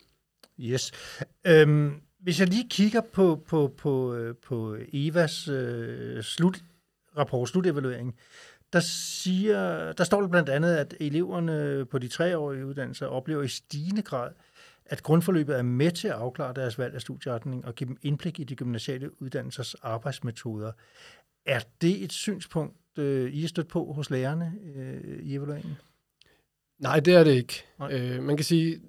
Yes. 0.59 0.91
Øhm, 1.47 2.01
hvis 2.19 2.39
jeg 2.39 2.47
lige 2.47 2.69
kigger 2.69 3.01
på, 3.01 3.43
på, 3.47 3.73
på, 3.77 4.15
øh, 4.15 4.35
på 4.35 4.77
Evas 4.93 5.47
øh, 5.47 6.23
slutrapport, 6.23 7.49
slutevaluering, 7.49 8.15
der, 8.73 8.79
siger, 8.79 9.91
der 9.91 10.03
står 10.03 10.27
blandt 10.27 10.49
andet, 10.49 10.75
at 10.75 10.93
eleverne 10.99 11.85
på 11.85 11.99
de 11.99 12.07
treårige 12.07 12.65
uddannelser 12.65 13.05
oplever 13.05 13.43
i 13.43 13.47
stigende 13.47 14.01
grad, 14.01 14.31
at 14.85 15.03
grundforløbet 15.03 15.57
er 15.57 15.61
med 15.61 15.91
til 15.91 16.07
at 16.07 16.13
afklare 16.13 16.53
deres 16.53 16.79
valg 16.79 16.95
af 16.95 17.01
studieretning 17.01 17.65
og 17.65 17.75
give 17.75 17.87
dem 17.87 17.97
indblik 18.01 18.39
i 18.39 18.43
de 18.43 18.55
gymnasiale 18.55 19.21
uddannelsers 19.21 19.73
arbejdsmetoder. 19.73 20.71
Er 21.45 21.59
det 21.81 22.03
et 22.03 22.11
synspunkt, 22.11 22.77
øh, 22.97 23.33
I 23.33 23.43
er 23.43 23.47
stødt 23.47 23.67
på 23.67 23.93
hos 23.93 24.09
lærerne 24.09 24.53
øh, 24.75 25.19
i 25.23 25.35
evalueringen? 25.35 25.77
Nej, 26.79 26.99
det 26.99 27.13
er 27.13 27.23
det 27.23 27.31
ikke. 27.31 27.65
Øh, 27.91 28.23
man 28.23 28.37
kan 28.37 28.43
sige, 28.43 28.81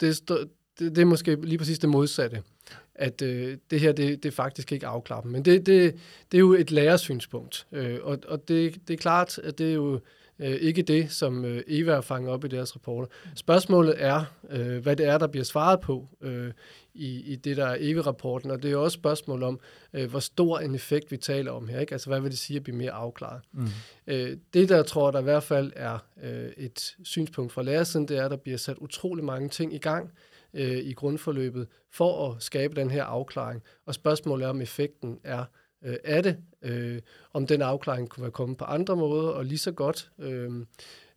det, 0.00 0.28
det, 0.28 0.50
det 0.78 0.98
er 0.98 1.04
måske 1.04 1.34
lige 1.34 1.58
præcis 1.58 1.78
det 1.78 1.88
modsatte 1.88 2.42
at 2.94 3.22
øh, 3.22 3.58
det 3.70 3.80
her, 3.80 3.92
det, 3.92 4.22
det 4.22 4.28
er 4.28 4.32
faktisk 4.34 4.72
ikke 4.72 4.86
afklappet. 4.86 5.32
Men 5.32 5.44
det, 5.44 5.66
det, 5.66 5.94
det 6.32 6.38
er 6.38 6.40
jo 6.40 6.52
et 6.52 6.70
lærersynspunkt, 6.70 7.66
øh, 7.72 7.98
og, 8.02 8.18
og 8.28 8.48
det, 8.48 8.80
det 8.88 8.94
er 8.94 8.98
klart, 8.98 9.38
at 9.38 9.58
det 9.58 9.70
er 9.70 9.74
jo 9.74 10.00
øh, 10.38 10.50
ikke 10.50 10.82
det, 10.82 11.12
som 11.12 11.44
øh, 11.44 11.62
Eva 11.66 11.94
har 11.94 12.00
fanget 12.00 12.32
op 12.32 12.44
i 12.44 12.48
deres 12.48 12.76
rapporter. 12.76 13.08
Spørgsmålet 13.34 13.94
er, 13.98 14.24
øh, 14.50 14.82
hvad 14.82 14.96
det 14.96 15.06
er, 15.06 15.18
der 15.18 15.26
bliver 15.26 15.44
svaret 15.44 15.80
på 15.80 16.08
øh, 16.20 16.52
i, 16.94 17.32
i 17.32 17.36
det, 17.36 17.56
der 17.56 17.66
er 17.66 17.76
Eva-rapporten, 17.80 18.50
og 18.50 18.62
det 18.62 18.72
er 18.72 18.76
også 18.76 18.94
spørgsmål 18.94 19.42
om, 19.42 19.60
øh, 19.92 20.10
hvor 20.10 20.18
stor 20.18 20.58
en 20.58 20.74
effekt 20.74 21.10
vi 21.10 21.16
taler 21.16 21.52
om 21.52 21.68
her. 21.68 21.80
Ikke? 21.80 21.92
Altså, 21.92 22.08
hvad 22.08 22.20
vil 22.20 22.30
det 22.30 22.38
sige 22.38 22.56
at 22.56 22.62
blive 22.62 22.76
mere 22.76 22.92
afklaret? 22.92 23.40
Mm. 23.52 23.66
Øh, 24.06 24.36
det, 24.54 24.68
der 24.68 24.82
tror 24.82 25.10
der 25.10 25.20
i 25.20 25.22
hvert 25.22 25.42
fald 25.42 25.72
er 25.76 25.98
øh, 26.22 26.50
et 26.56 26.96
synspunkt 27.04 27.52
fra 27.52 27.62
lærersiden, 27.62 28.08
det 28.08 28.18
er, 28.18 28.24
at 28.24 28.30
der 28.30 28.36
bliver 28.36 28.58
sat 28.58 28.76
utrolig 28.78 29.24
mange 29.24 29.48
ting 29.48 29.74
i 29.74 29.78
gang, 29.78 30.10
øh, 30.54 30.76
i 30.76 30.92
grundforløbet 30.92 31.66
for 31.90 32.28
at 32.28 32.42
skabe 32.42 32.74
den 32.74 32.90
her 32.90 33.04
afklaring. 33.04 33.62
Og 33.86 33.94
spørgsmålet 33.94 34.44
er, 34.44 34.48
om 34.48 34.60
effekten 34.60 35.18
er 35.24 35.44
øh, 35.84 35.96
af 36.04 36.22
det, 36.22 36.36
øh, 36.62 37.00
om 37.32 37.46
den 37.46 37.62
afklaring 37.62 38.08
kunne 38.08 38.22
være 38.22 38.30
kommet 38.30 38.58
på 38.58 38.64
andre 38.64 38.96
måder 38.96 39.28
og 39.28 39.44
lige 39.44 39.58
så 39.58 39.72
godt. 39.72 40.10
Øh, 40.18 40.52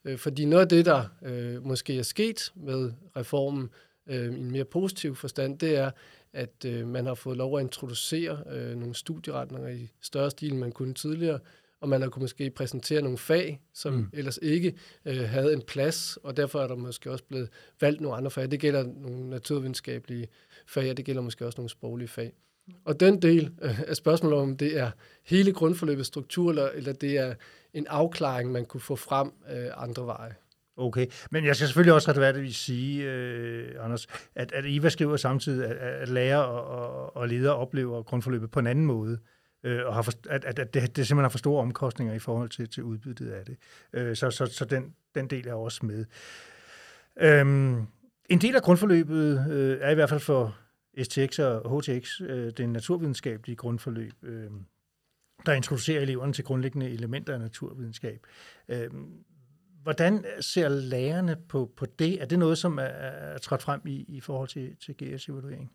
øh, 0.05 0.17
fordi 0.17 0.45
noget 0.45 0.63
af 0.63 0.69
det, 0.69 0.85
der 0.85 1.03
øh, 1.25 1.65
måske 1.65 1.99
er 1.99 2.03
sket 2.03 2.51
med 2.55 2.91
reformen 3.15 3.69
øh, 4.07 4.33
i 4.33 4.39
en 4.39 4.51
mere 4.51 4.65
positiv 4.65 5.15
forstand, 5.15 5.59
det 5.59 5.75
er, 5.75 5.91
at 6.33 6.65
øh, 6.65 6.87
man 6.87 7.05
har 7.05 7.13
fået 7.13 7.37
lov 7.37 7.57
at 7.57 7.63
introducere 7.63 8.43
øh, 8.51 8.75
nogle 8.75 8.95
studieretninger 8.95 9.69
i 9.69 9.89
større 10.01 10.31
stil, 10.31 10.51
end 10.51 10.59
man 10.59 10.71
kunne 10.71 10.93
tidligere, 10.93 11.39
og 11.81 11.89
man 11.89 12.01
har 12.01 12.09
kunne 12.09 12.23
måske 12.23 12.49
præsentere 12.49 13.01
nogle 13.01 13.17
fag, 13.17 13.61
som 13.73 13.93
mm. 13.93 14.09
ellers 14.13 14.39
ikke 14.41 14.73
øh, 15.05 15.19
havde 15.19 15.53
en 15.53 15.61
plads, 15.61 16.17
og 16.23 16.37
derfor 16.37 16.61
er 16.61 16.67
der 16.67 16.75
måske 16.75 17.11
også 17.11 17.23
blevet 17.23 17.49
valgt 17.81 18.01
nogle 18.01 18.17
andre 18.17 18.31
fag. 18.31 18.51
Det 18.51 18.59
gælder 18.59 18.83
nogle 18.83 19.29
naturvidenskabelige 19.29 20.27
fag, 20.67 20.89
og 20.89 20.97
det 20.97 21.05
gælder 21.05 21.21
måske 21.21 21.45
også 21.45 21.57
nogle 21.57 21.69
sproglige 21.69 22.07
fag. 22.07 22.33
Og 22.85 22.99
den 22.99 23.21
del 23.21 23.51
af 23.61 23.95
spørgsmålet 23.95 24.39
om 24.39 24.57
det 24.57 24.79
er 24.79 24.91
hele 25.25 25.53
grundforløbets 25.53 26.07
struktur, 26.07 26.49
eller, 26.49 26.69
eller 26.69 26.93
det 26.93 27.17
er 27.17 27.33
en 27.73 27.87
afklaring, 27.87 28.51
man 28.51 28.65
kunne 28.65 28.81
få 28.81 28.95
frem 28.95 29.31
øh, 29.51 29.65
andre 29.77 30.05
veje. 30.05 30.35
Okay, 30.77 31.07
men 31.31 31.45
jeg 31.45 31.55
skal 31.55 31.67
selvfølgelig 31.67 31.93
også 31.93 32.11
retfærdigvis 32.11 32.55
sige, 32.55 33.03
øh, 33.03 33.85
Anders, 33.85 34.07
at, 34.35 34.51
at 34.51 34.63
Eva 34.67 34.89
skriver 34.89 35.17
samtidig, 35.17 35.67
at, 35.67 35.77
at 35.77 36.09
lærer 36.09 36.37
og, 36.37 36.65
og, 36.65 37.17
og 37.17 37.27
ledere 37.27 37.55
oplever 37.55 38.03
grundforløbet 38.03 38.51
på 38.51 38.59
en 38.59 38.67
anden 38.67 38.85
måde 38.85 39.19
øh, 39.63 39.85
og 39.85 39.93
har 39.93 40.01
for, 40.01 40.11
at, 40.29 40.45
at, 40.45 40.59
at 40.59 40.73
det, 40.73 40.81
det 40.81 41.07
simpelthen 41.07 41.23
har 41.23 41.29
for 41.29 41.37
store 41.37 41.61
omkostninger 41.61 42.13
i 42.13 42.19
forhold 42.19 42.49
til, 42.49 42.69
til 42.69 42.83
udbyttet 42.83 43.29
af 43.29 43.45
det. 43.45 43.57
Øh, 43.93 44.15
så 44.15 44.31
så, 44.31 44.45
så 44.45 44.65
den, 44.65 44.93
den 45.15 45.27
del 45.27 45.47
er 45.47 45.53
også 45.53 45.85
med. 45.85 46.05
Øhm, 47.19 47.87
en 48.29 48.41
del 48.41 48.55
af 48.55 48.61
grundforløbet 48.61 49.45
øh, 49.49 49.77
er 49.81 49.89
i 49.89 49.95
hvert 49.95 50.09
fald 50.09 50.19
for 50.19 50.55
STX 51.03 51.39
og 51.39 51.81
HTX, 51.81 52.21
øh, 52.21 52.51
det 52.57 52.69
naturvidenskabelige 52.69 53.55
grundforløb, 53.55 54.13
øh, 54.23 54.51
der 55.45 55.53
introducerer 55.53 56.01
eleverne 56.01 56.33
til 56.33 56.43
grundlæggende 56.43 56.89
elementer 56.89 57.33
af 57.33 57.39
naturvidenskab. 57.39 58.25
Øh, 58.69 58.89
hvordan 59.83 60.25
ser 60.39 60.69
lærerne 60.69 61.35
på, 61.49 61.71
på 61.77 61.85
det? 61.85 62.21
Er 62.21 62.25
det 62.25 62.39
noget, 62.39 62.57
som 62.57 62.77
er, 62.77 62.83
er 62.83 63.37
trådt 63.37 63.61
frem 63.61 63.81
i, 63.85 64.05
i 64.07 64.21
forhold 64.21 64.47
til, 64.47 64.75
til 64.85 64.95
GS-evaluering? 65.03 65.71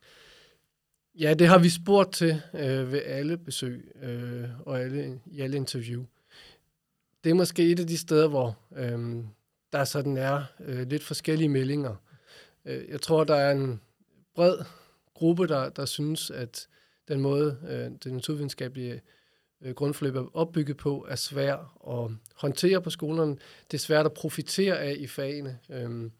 Ja, 1.14 1.34
det 1.34 1.48
har 1.48 1.58
vi 1.58 1.68
spurgt 1.68 2.12
til 2.12 2.42
øh, 2.54 2.92
ved 2.92 3.02
alle 3.04 3.38
besøg 3.38 3.92
øh, 4.02 4.44
og 4.60 4.80
alle, 4.80 5.20
i 5.26 5.40
alle 5.40 5.56
interview. 5.56 6.04
Det 7.24 7.30
er 7.30 7.34
måske 7.34 7.70
et 7.70 7.80
af 7.80 7.86
de 7.86 7.98
steder, 7.98 8.28
hvor 8.28 8.58
øh, 8.76 9.24
der 9.72 9.84
sådan 9.84 10.16
er 10.16 10.44
øh, 10.60 10.88
lidt 10.88 11.02
forskellige 11.02 11.48
meldinger. 11.48 11.96
Øh, 12.64 12.88
jeg 12.88 13.00
tror, 13.00 13.24
der 13.24 13.34
er 13.34 13.52
en 13.52 13.80
bred 14.34 14.58
gruppe, 15.22 15.46
der, 15.46 15.68
der 15.68 15.84
synes, 15.84 16.30
at 16.30 16.68
den 17.08 17.20
måde, 17.20 17.58
øh, 17.68 17.90
det 18.04 18.12
naturvidenskabelige 18.12 19.00
øh, 19.62 19.74
grundforløb 19.74 20.16
er 20.16 20.36
opbygget 20.36 20.76
på, 20.76 21.06
er 21.08 21.16
svær 21.16 21.54
at 21.88 22.10
håndtere 22.34 22.82
på 22.82 22.90
skolerne. 22.90 23.36
Det 23.70 23.74
er 23.74 23.78
svært 23.78 24.06
at 24.06 24.12
profitere 24.12 24.78
af 24.78 24.96
i 24.98 25.06
fagene. 25.06 25.58
Øh, 25.70 26.10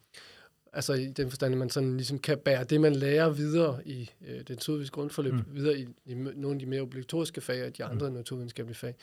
Altså 0.75 0.93
i 0.93 1.07
den 1.07 1.31
forstand, 1.31 1.55
at 1.55 1.59
man 1.59 1.71
sådan 1.71 1.97
ligesom 1.97 2.19
kan 2.19 2.39
bære 2.39 2.65
det, 2.65 2.81
man 2.81 2.97
lærer 2.97 3.31
videre 3.31 3.89
i 3.89 4.11
øh, 4.27 4.39
det 4.39 4.49
naturvidenskabelige 4.49 4.91
grundforløb, 4.91 5.33
mm. 5.33 5.45
videre 5.55 5.79
i, 5.79 5.89
i 6.05 6.15
nogle 6.15 6.53
af 6.53 6.59
de 6.59 6.67
mere 6.67 6.81
obligatoriske 6.81 7.41
fag 7.41 7.67
og 7.67 7.77
de 7.77 7.85
andre 7.85 8.09
mm. 8.09 8.17
naturvidenskabelige 8.17 8.77
fag. 8.77 8.95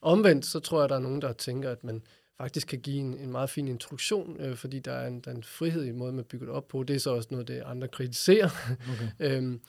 Omvendt, 0.00 0.46
så 0.46 0.60
tror 0.60 0.78
jeg, 0.78 0.84
at 0.84 0.90
der 0.90 0.96
er 0.96 1.00
nogen, 1.00 1.22
der 1.22 1.32
tænker, 1.32 1.70
at 1.70 1.84
man 1.84 2.02
faktisk 2.38 2.66
kan 2.66 2.80
give 2.80 2.96
en, 2.96 3.18
en 3.18 3.32
meget 3.32 3.50
fin 3.50 3.68
introduktion, 3.68 4.40
øh, 4.40 4.56
fordi 4.56 4.78
der 4.78 4.92
er, 4.92 5.06
en, 5.06 5.20
der 5.20 5.30
er 5.30 5.34
en 5.34 5.42
frihed 5.42 5.84
i 5.84 5.92
måden, 5.92 6.16
man 6.16 6.24
bygger 6.24 6.46
det 6.46 6.54
op 6.54 6.68
på. 6.68 6.82
Det 6.82 6.96
er 6.96 7.00
så 7.00 7.14
også 7.14 7.28
noget, 7.30 7.48
det 7.48 7.62
andre 7.66 7.88
kritiserer. 7.88 8.48
Okay. 8.92 9.08
øhm, 9.36 9.60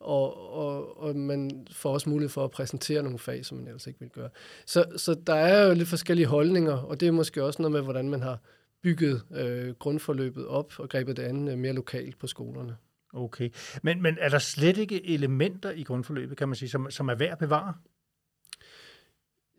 og, 0.00 0.52
og, 0.52 1.02
og 1.02 1.16
man 1.16 1.66
får 1.72 1.92
også 1.92 2.10
mulighed 2.10 2.30
for 2.30 2.44
at 2.44 2.50
præsentere 2.50 3.02
nogle 3.02 3.18
fag, 3.18 3.44
som 3.44 3.58
man 3.58 3.66
ellers 3.66 3.86
ikke 3.86 4.00
vil 4.00 4.08
gøre. 4.08 4.28
Så, 4.66 4.84
så 4.96 5.14
der 5.26 5.34
er 5.34 5.66
jo 5.66 5.74
lidt 5.74 5.88
forskellige 5.88 6.26
holdninger, 6.26 6.72
og 6.72 7.00
det 7.00 7.08
er 7.08 7.12
måske 7.12 7.44
også 7.44 7.62
noget 7.62 7.72
med, 7.72 7.80
hvordan 7.80 8.08
man 8.08 8.22
har 8.22 8.38
bygget 8.82 9.22
øh, 9.34 9.74
grundforløbet 9.74 10.46
op 10.46 10.72
og 10.78 10.88
grebet 10.88 11.16
det 11.16 11.22
andet 11.22 11.52
øh, 11.52 11.58
mere 11.58 11.72
lokalt 11.72 12.18
på 12.18 12.26
skolerne. 12.26 12.76
Okay. 13.14 13.50
Men, 13.82 14.02
men 14.02 14.16
er 14.20 14.28
der 14.28 14.38
slet 14.38 14.76
ikke 14.76 15.14
elementer 15.14 15.70
i 15.70 15.82
grundforløbet, 15.82 16.36
kan 16.36 16.48
man 16.48 16.54
sige, 16.54 16.68
som, 16.68 16.90
som 16.90 17.08
er 17.08 17.14
værd 17.14 17.32
at 17.32 17.38
bevare? 17.38 17.74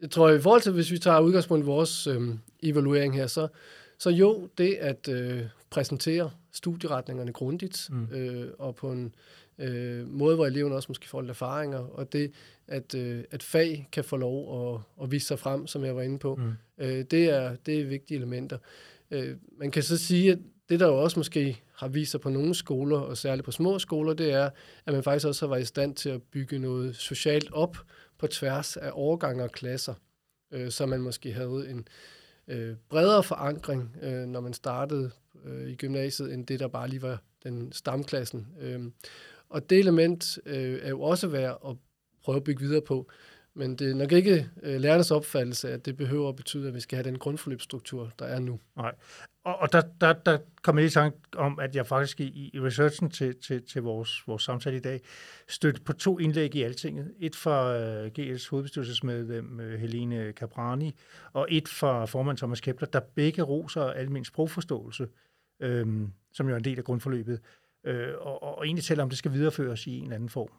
Jeg 0.03 0.12
tror, 0.12 0.29
i 0.29 0.39
forhold 0.39 0.62
til, 0.62 0.72
hvis 0.72 0.91
vi 0.91 0.98
tager 0.98 1.19
udgangspunkt 1.19 1.63
i 1.63 1.65
vores 1.65 2.07
øh, 2.07 2.22
evaluering 2.63 3.15
her, 3.15 3.27
så, 3.27 3.48
så 3.98 4.10
jo, 4.10 4.50
det 4.57 4.74
at 4.74 5.07
øh, 5.07 5.41
præsentere 5.69 6.31
studieretningerne 6.51 7.33
grundigt 7.33 7.89
mm. 7.91 8.07
øh, 8.15 8.48
og 8.60 8.75
på 8.75 8.91
en 8.91 9.15
øh, 9.60 10.07
måde, 10.07 10.36
hvor 10.36 10.45
eleverne 10.45 10.75
også 10.75 10.89
måske 10.89 11.10
får 11.10 11.22
lidt 11.22 11.29
erfaringer, 11.29 11.79
og 11.79 12.13
det, 12.13 12.31
at, 12.67 12.95
øh, 12.95 13.24
at 13.31 13.43
fag 13.43 13.89
kan 13.91 14.03
få 14.03 14.17
lov 14.17 14.74
at, 14.74 14.81
at 15.03 15.12
vise 15.12 15.27
sig 15.27 15.39
frem, 15.39 15.67
som 15.67 15.86
jeg 15.86 15.95
var 15.95 16.01
inde 16.01 16.19
på, 16.19 16.36
mm. 16.36 16.53
øh, 16.77 17.05
det, 17.12 17.29
er, 17.29 17.55
det 17.55 17.81
er 17.81 17.86
vigtige 17.86 18.17
elementer. 18.17 18.57
Øh, 19.12 19.36
man 19.57 19.72
kan 19.72 19.83
så 19.83 19.98
sige, 19.98 20.31
at 20.31 20.39
det, 20.69 20.79
der 20.79 20.88
jo 20.88 21.03
også 21.03 21.19
måske 21.19 21.62
har 21.74 21.88
vist 21.88 22.12
sig 22.12 22.22
på 22.22 22.29
nogle 22.29 22.55
skoler, 22.55 22.98
og 22.98 23.17
særligt 23.17 23.45
på 23.45 23.51
små 23.51 23.79
skoler, 23.79 24.13
det 24.13 24.33
er, 24.33 24.50
at 24.86 24.93
man 24.93 25.03
faktisk 25.03 25.27
også 25.27 25.45
har 25.45 25.53
været 25.53 25.62
i 25.62 25.65
stand 25.65 25.95
til 25.95 26.10
at 26.10 26.22
bygge 26.22 26.60
noget 26.60 26.95
socialt 26.95 27.53
op 27.53 27.77
på 28.24 28.27
tværs 28.27 28.77
af 28.77 28.92
årgange 28.94 29.44
og 29.44 29.51
klasser, 29.51 29.94
øh, 30.51 30.72
så 30.72 30.86
man 30.86 31.01
måske 31.01 31.34
havde 31.34 31.70
en 31.70 31.88
øh, 32.48 32.75
bredere 32.89 33.24
forankring, 33.24 33.98
øh, 34.01 34.25
når 34.25 34.39
man 34.39 34.53
startede 34.53 35.12
øh, 35.46 35.70
i 35.70 35.75
gymnasiet, 35.75 36.34
end 36.34 36.48
det, 36.48 36.60
der 36.60 36.68
bare 36.68 36.88
lige 36.88 37.01
var 37.01 37.22
den 37.44 37.72
stamklassen. 37.72 38.48
Øh, 38.60 38.82
og 39.50 39.70
det 39.70 39.80
element 39.80 40.39
øh, 40.46 40.80
er 40.82 40.89
jo 40.89 41.01
også 41.01 41.27
værd 41.27 41.62
at 41.68 41.75
prøve 42.24 42.36
at 42.36 42.44
bygge 42.44 42.62
videre 42.62 42.82
på. 42.82 43.10
Men 43.55 43.75
det 43.75 43.91
er 43.91 43.95
nok 43.95 44.12
ikke 44.12 44.50
øh, 44.63 44.81
lærernes 44.81 45.12
opfattelse, 45.12 45.72
at 45.72 45.86
det 45.86 45.98
behøver 45.98 46.29
at 46.29 46.36
betyde, 46.36 46.67
at 46.67 46.74
vi 46.74 46.79
skal 46.79 46.95
have 46.95 47.03
den 47.03 47.19
grundforløbsstruktur, 47.19 48.12
der 48.19 48.25
er 48.25 48.39
nu. 48.39 48.60
Nej. 48.75 48.95
Og, 49.43 49.57
og 49.57 49.74
der, 49.74 49.81
der, 50.01 50.13
der 50.13 50.38
kommer 50.62 50.81
jeg 50.81 50.88
i 50.88 50.89
tanke 50.89 51.17
om, 51.36 51.60
at 51.60 51.75
jeg 51.75 51.88
faktisk 51.88 52.19
i, 52.19 52.50
i 52.53 52.60
researchen 52.60 53.10
til, 53.10 53.36
til, 53.36 53.63
til 53.63 53.81
vores, 53.81 54.27
vores 54.27 54.43
samtale 54.43 54.77
i 54.77 54.79
dag 54.79 55.01
stødte 55.48 55.81
på 55.81 55.93
to 55.93 56.19
indlæg 56.19 56.55
i 56.55 56.63
Altinget. 56.63 57.13
Et 57.19 57.36
fra 57.36 57.77
øh, 57.77 58.12
GL's 58.19 58.50
hovedbestyrelsesmedlem 58.50 59.60
øh, 59.60 59.79
Helene 59.79 60.31
Caprani, 60.31 60.95
og 61.33 61.48
et 61.50 61.67
fra 61.67 62.05
formand 62.05 62.38
Thomas 62.38 62.62
Kepler, 62.62 62.88
der 62.88 63.00
begge 63.00 63.41
roser 63.41 63.83
almindelig 63.83 64.25
sprogforståelse, 64.25 65.07
øh, 65.60 65.88
som 66.33 66.48
jo 66.48 66.53
er 66.53 66.57
en 66.57 66.63
del 66.63 66.77
af 66.77 66.83
grundforløbet, 66.83 67.39
øh, 67.83 68.13
og, 68.19 68.43
og 68.43 68.65
egentlig 68.65 68.83
tæller 68.83 69.03
om, 69.03 69.10
det 69.10 69.17
skal 69.17 69.33
videreføres 69.33 69.88
i 69.88 69.98
en 69.98 70.03
eller 70.03 70.15
anden 70.15 70.29
form. 70.29 70.50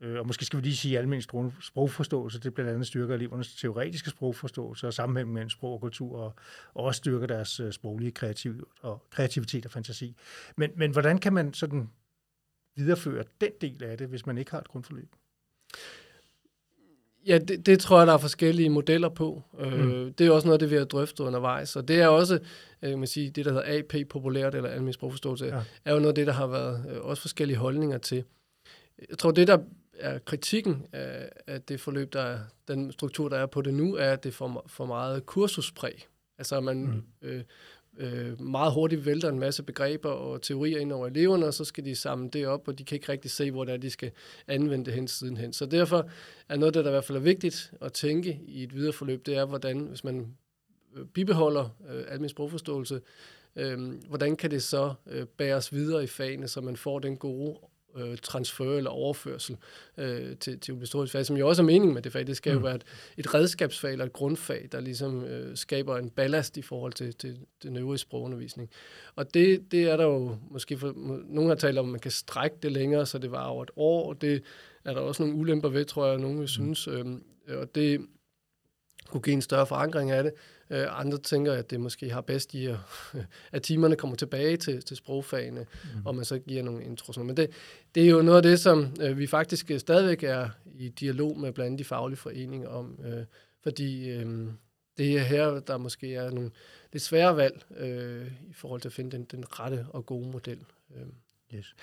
Øh, 0.00 0.18
og 0.18 0.26
måske 0.26 0.44
skal 0.44 0.56
vi 0.56 0.62
lige 0.62 0.76
sige, 0.76 0.98
almindelig 0.98 1.52
sprogforståelse, 1.60 2.40
det 2.40 2.54
blandt 2.54 2.70
andet 2.70 2.86
styrker 2.86 3.14
elevernes 3.14 3.54
teoretiske 3.54 4.10
sprogforståelse 4.10 4.86
og 4.86 4.94
sammenhæng 4.94 5.32
mellem 5.32 5.50
sprog 5.50 5.72
og 5.72 5.80
kultur, 5.80 6.18
og, 6.18 6.34
og 6.74 6.84
også 6.84 6.98
styrker 6.98 7.26
deres 7.26 7.60
øh, 7.60 7.72
sproglige 7.72 8.10
kreativ, 8.10 8.68
og 8.82 9.02
kreativitet 9.10 9.64
og 9.64 9.70
fantasi. 9.70 10.16
Men, 10.56 10.70
men 10.76 10.90
hvordan 10.90 11.18
kan 11.18 11.32
man 11.32 11.54
sådan 11.54 11.90
videreføre 12.76 13.24
den 13.40 13.50
del 13.60 13.84
af 13.84 13.98
det, 13.98 14.08
hvis 14.08 14.26
man 14.26 14.38
ikke 14.38 14.50
har 14.50 14.60
et 14.60 14.68
grundforløb? 14.68 15.08
Ja, 17.26 17.38
det, 17.38 17.66
det 17.66 17.80
tror 17.80 17.98
jeg, 17.98 18.06
der 18.06 18.12
er 18.12 18.18
forskellige 18.18 18.70
modeller 18.70 19.08
på. 19.08 19.42
Øh, 19.58 19.80
mm. 19.80 20.14
Det 20.14 20.26
er 20.26 20.30
også 20.30 20.48
noget, 20.48 20.60
det 20.60 20.70
vi 20.70 20.76
har 20.76 20.84
drøftet 20.84 21.24
undervejs. 21.24 21.76
Og 21.76 21.88
det 21.88 22.00
er 22.00 22.08
også, 22.08 22.38
øh, 22.82 22.98
man 22.98 23.06
sige, 23.06 23.30
det 23.30 23.44
der 23.44 23.52
hedder 23.52 23.78
AP 23.78 24.08
populært, 24.08 24.54
eller 24.54 24.68
almindelig 24.68 24.94
sprogforståelse, 24.94 25.46
ja. 25.46 25.62
er 25.84 25.92
jo 25.92 25.98
noget 25.98 26.08
af 26.08 26.14
det, 26.14 26.26
der 26.26 26.32
har 26.32 26.46
været 26.46 26.86
øh, 26.90 27.04
også 27.04 27.20
forskellige 27.20 27.56
holdninger 27.56 27.98
til. 27.98 28.24
Jeg 29.08 29.18
tror, 29.18 29.30
det 29.30 29.48
der 29.48 29.58
er 29.98 30.18
kritikken 30.18 30.86
af, 30.92 31.28
af 31.46 31.62
det 31.62 31.80
forløb, 31.80 32.12
der 32.12 32.20
er, 32.20 32.38
den 32.68 32.92
struktur, 32.92 33.28
der 33.28 33.36
er 33.36 33.46
på 33.46 33.62
det 33.62 33.74
nu, 33.74 33.96
er, 33.96 34.10
at 34.10 34.24
det 34.24 34.34
får 34.34 34.64
for 34.66 34.86
meget 34.86 35.26
kursuspræg. 35.26 36.06
Altså, 36.38 36.60
man 36.60 36.76
mm. 36.76 37.28
øh, 37.28 37.42
øh, 37.96 38.40
meget 38.40 38.72
hurtigt 38.72 39.06
vælter 39.06 39.28
en 39.28 39.38
masse 39.38 39.62
begreber 39.62 40.10
og 40.10 40.42
teorier 40.42 40.78
ind 40.78 40.92
over 40.92 41.06
eleverne, 41.06 41.46
og 41.46 41.54
så 41.54 41.64
skal 41.64 41.84
de 41.84 41.94
samle 41.94 42.30
det 42.30 42.46
op, 42.46 42.68
og 42.68 42.78
de 42.78 42.84
kan 42.84 42.96
ikke 42.96 43.12
rigtig 43.12 43.30
se, 43.30 43.50
hvor 43.50 43.64
det 43.64 43.72
er, 43.72 43.76
de 43.76 43.90
skal 43.90 44.10
anvende 44.46 44.84
det 44.84 44.94
hen 44.94 45.08
sidenhen. 45.08 45.52
Så 45.52 45.66
derfor 45.66 46.10
er 46.48 46.56
noget, 46.56 46.74
der, 46.74 46.82
der 46.82 46.90
i 46.90 46.92
hvert 46.92 47.04
fald 47.04 47.18
er 47.18 47.22
vigtigt 47.22 47.72
at 47.80 47.92
tænke 47.92 48.40
i 48.46 48.62
et 48.62 48.74
videre 48.74 48.92
forløb, 48.92 49.26
det 49.26 49.36
er, 49.36 49.44
hvordan, 49.44 49.78
hvis 49.80 50.04
man 50.04 50.36
øh, 50.96 51.06
bibeholder 51.06 51.68
øh, 51.88 51.98
almindelig 51.98 52.30
sprogforståelse, 52.30 53.00
øh, 53.56 53.92
hvordan 54.08 54.36
kan 54.36 54.50
det 54.50 54.62
så 54.62 54.94
øh, 55.06 55.26
bæres 55.26 55.72
videre 55.72 56.04
i 56.04 56.06
fagene, 56.06 56.48
så 56.48 56.60
man 56.60 56.76
får 56.76 56.98
den 56.98 57.16
gode 57.16 57.58
øh, 57.96 58.18
transfer 58.18 58.76
eller 58.76 58.90
overførsel 58.90 59.56
øh, 59.98 60.36
til, 60.36 60.60
til 60.60 60.74
obligatorisk 60.74 61.12
fag, 61.12 61.26
som 61.26 61.36
jo 61.36 61.48
også 61.48 61.62
er 61.62 61.66
meningen 61.66 61.94
med 61.94 62.02
det 62.02 62.12
fag. 62.12 62.26
Det 62.26 62.36
skal 62.36 62.52
mm. 62.52 62.58
jo 62.58 62.62
være 62.62 62.74
et, 62.74 62.84
et 63.16 63.34
redskabsfag 63.34 63.92
eller 63.92 64.04
et 64.04 64.12
grundfag, 64.12 64.68
der 64.72 64.80
ligesom 64.80 65.24
øh, 65.24 65.56
skaber 65.56 65.98
en 65.98 66.10
ballast 66.10 66.56
i 66.56 66.62
forhold 66.62 66.92
til, 66.92 67.14
til 67.14 67.38
den 67.62 67.76
øvrige 67.76 67.98
sprogundervisning. 67.98 68.70
Og 69.16 69.34
det, 69.34 69.72
det 69.72 69.82
er 69.82 69.96
der 69.96 70.04
jo 70.04 70.36
måske, 70.50 70.78
for, 70.78 70.92
nogen 71.26 71.48
har 71.48 71.56
talt 71.56 71.78
om, 71.78 71.86
at 71.86 71.90
man 71.90 72.00
kan 72.00 72.10
strække 72.10 72.56
det 72.62 72.72
længere, 72.72 73.06
så 73.06 73.18
det 73.18 73.30
var 73.30 73.44
over 73.44 73.62
et 73.62 73.70
år, 73.76 74.08
og 74.08 74.20
det 74.20 74.42
er 74.84 74.94
der 74.94 75.00
også 75.00 75.22
nogle 75.22 75.38
ulemper 75.38 75.68
ved, 75.68 75.84
tror 75.84 76.06
jeg, 76.06 76.18
nogen 76.18 76.36
vil 76.36 76.42
mm. 76.42 76.46
synes. 76.46 76.88
Øh, 76.88 77.06
og 77.48 77.74
det 77.74 78.06
kunne 79.08 79.22
give 79.22 79.34
en 79.34 79.42
større 79.42 79.66
forankring 79.66 80.10
af 80.10 80.22
det. 80.22 80.32
Øh, 80.70 81.00
andre 81.00 81.18
tænker, 81.18 81.52
at 81.52 81.70
det 81.70 81.80
måske 81.80 82.10
har 82.10 82.20
bedst 82.20 82.54
i, 82.54 82.66
at, 82.66 82.76
at 83.52 83.62
timerne 83.62 83.96
kommer 83.96 84.16
tilbage 84.16 84.56
til, 84.56 84.82
til 84.82 84.96
sprogfagene, 84.96 85.60
mm. 85.60 86.06
og 86.06 86.14
man 86.14 86.24
så 86.24 86.38
giver 86.38 86.62
nogle 86.62 86.84
introduktioner. 86.84 87.26
Men 87.26 87.36
det, 87.36 87.50
det 87.94 88.04
er 88.04 88.10
jo 88.10 88.22
noget 88.22 88.36
af 88.36 88.42
det, 88.42 88.60
som 88.60 88.96
øh, 89.00 89.18
vi 89.18 89.26
faktisk 89.26 89.70
stadigvæk 89.78 90.22
er 90.22 90.48
i 90.74 90.88
dialog 90.88 91.38
med 91.38 91.52
blandt 91.52 91.78
de 91.78 91.84
faglige 91.84 92.18
foreninger 92.18 92.68
om, 92.68 92.98
øh, 93.04 93.24
fordi 93.62 94.08
øh, 94.10 94.48
det 94.98 95.18
er 95.18 95.20
her, 95.20 95.60
der 95.60 95.76
måske 95.76 96.14
er 96.14 96.30
nogle 96.30 96.50
lidt 96.92 97.02
svære 97.02 97.36
valg 97.36 97.64
øh, 97.76 98.32
i 98.48 98.52
forhold 98.52 98.80
til 98.80 98.88
at 98.88 98.92
finde 98.92 99.10
den, 99.10 99.24
den 99.24 99.44
rette 99.60 99.86
og 99.88 100.06
gode 100.06 100.30
model. 100.30 100.58
Øh. 100.96 101.06
Yes. 101.54 101.74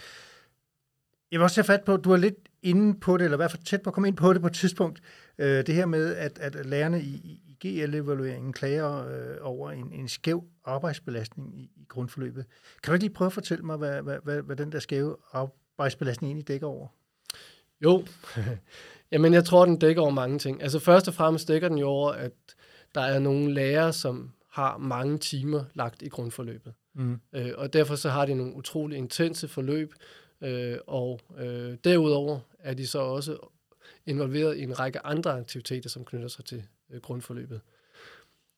Jeg 1.31 1.39
vil 1.39 1.43
også 1.43 1.55
tage 1.55 1.65
fat 1.65 1.83
på, 1.83 1.97
du 1.97 2.11
er 2.11 2.17
lidt 2.17 2.35
inde 2.61 2.99
på 2.99 3.17
det, 3.17 3.23
eller 3.23 3.35
i 3.35 3.41
hvert 3.41 3.51
fald 3.51 3.63
tæt 3.63 3.81
på 3.81 3.89
at 3.89 3.93
komme 3.93 4.07
ind 4.07 4.17
på 4.17 4.33
det 4.33 4.41
på 4.41 4.47
et 4.47 4.53
tidspunkt, 4.53 5.01
øh, 5.37 5.67
det 5.67 5.75
her 5.75 5.85
med, 5.85 6.15
at, 6.15 6.39
at 6.39 6.65
lærerne 6.65 7.01
i 7.01 7.50
GL-evalueringen 7.65 8.53
klager 8.53 9.07
øh, 9.07 9.37
over 9.41 9.71
en, 9.71 9.91
en 9.93 10.07
skæv 10.07 10.43
arbejdsbelastning 10.65 11.59
i, 11.59 11.71
i 11.75 11.85
grundforløbet. 11.89 12.45
Kan 12.83 12.91
du 12.91 12.93
ikke 12.93 13.03
lige 13.03 13.13
prøve 13.13 13.27
at 13.27 13.33
fortælle 13.33 13.65
mig, 13.65 13.77
hvad, 13.77 14.01
hvad, 14.01 14.17
hvad, 14.23 14.41
hvad 14.41 14.55
den 14.55 14.71
der 14.71 14.79
skæve 14.79 15.17
arbejdsbelastning 15.33 16.29
egentlig 16.29 16.47
dækker 16.47 16.67
over? 16.67 16.87
Jo, 17.83 18.05
jamen 19.11 19.33
jeg 19.33 19.45
tror, 19.45 19.65
den 19.65 19.79
dækker 19.79 20.01
over 20.01 20.11
mange 20.11 20.39
ting. 20.39 20.61
Altså 20.61 20.79
først 20.79 21.07
og 21.07 21.13
fremmest 21.13 21.47
dækker 21.47 21.69
den 21.69 21.77
jo 21.77 21.87
over, 21.87 22.11
at 22.11 22.31
der 22.95 23.01
er 23.01 23.19
nogle 23.19 23.53
lærere, 23.53 23.93
som 23.93 24.31
har 24.49 24.77
mange 24.77 25.17
timer 25.17 25.63
lagt 25.73 26.01
i 26.01 26.09
grundforløbet. 26.09 26.73
Mm. 26.93 27.21
Øh, 27.33 27.51
og 27.57 27.73
derfor 27.73 27.95
så 27.95 28.09
har 28.09 28.25
de 28.25 28.35
nogle 28.35 28.55
utrolig 28.55 28.97
intense 28.97 29.47
forløb, 29.47 29.93
øh, 30.41 30.77
og 30.87 31.19
øh, 31.37 31.77
derudover 31.83 32.39
er 32.59 32.73
de 32.73 32.87
så 32.87 32.99
også 32.99 33.37
involveret 34.05 34.57
i 34.57 34.61
en 34.61 34.79
række 34.79 35.05
andre 35.05 35.31
aktiviteter, 35.31 35.89
som 35.89 36.05
knytter 36.05 36.27
sig 36.27 36.45
til 36.45 36.63
øh, 36.91 37.01
grundforløbet. 37.01 37.61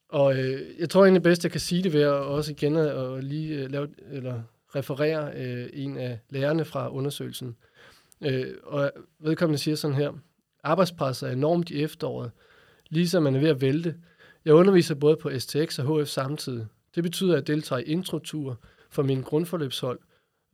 Og 0.09 0.37
øh, 0.39 0.61
jeg 0.79 0.89
tror 0.89 1.03
egentlig 1.03 1.23
bedst, 1.23 1.43
jeg 1.43 1.51
kan 1.51 1.61
sige 1.61 1.83
det 1.83 1.93
ved 1.93 2.01
at 2.01 2.09
også 2.09 2.51
igen 2.51 2.75
at 2.75 3.23
lige 3.23 3.63
øh, 3.63 3.71
lave, 3.71 3.87
eller 4.11 4.41
referere 4.75 5.31
øh, 5.35 5.69
en 5.73 5.97
af 5.97 6.19
lærerne 6.29 6.65
fra 6.65 6.89
undersøgelsen. 6.91 7.55
Øh, 8.21 8.53
og 8.63 8.91
vedkommende 9.19 9.57
siger 9.57 9.75
sådan 9.75 9.97
her, 9.97 10.11
arbejdspresset 10.63 11.29
er 11.29 11.33
enormt 11.33 11.69
i 11.69 11.83
efteråret, 11.83 12.31
ligesom 12.89 13.23
man 13.23 13.35
er 13.35 13.39
ved 13.39 13.49
at 13.49 13.61
vælte. 13.61 13.95
Jeg 14.45 14.53
underviser 14.53 14.95
både 14.95 15.17
på 15.17 15.39
STX 15.39 15.79
og 15.79 16.01
HF 16.01 16.07
samtidig. 16.07 16.67
Det 16.95 17.03
betyder, 17.03 17.33
at 17.33 17.35
jeg 17.35 17.47
deltager 17.47 17.79
i 17.79 17.83
introtur 17.83 18.59
for 18.89 19.03
min 19.03 19.21
grundforløbshold, 19.21 19.99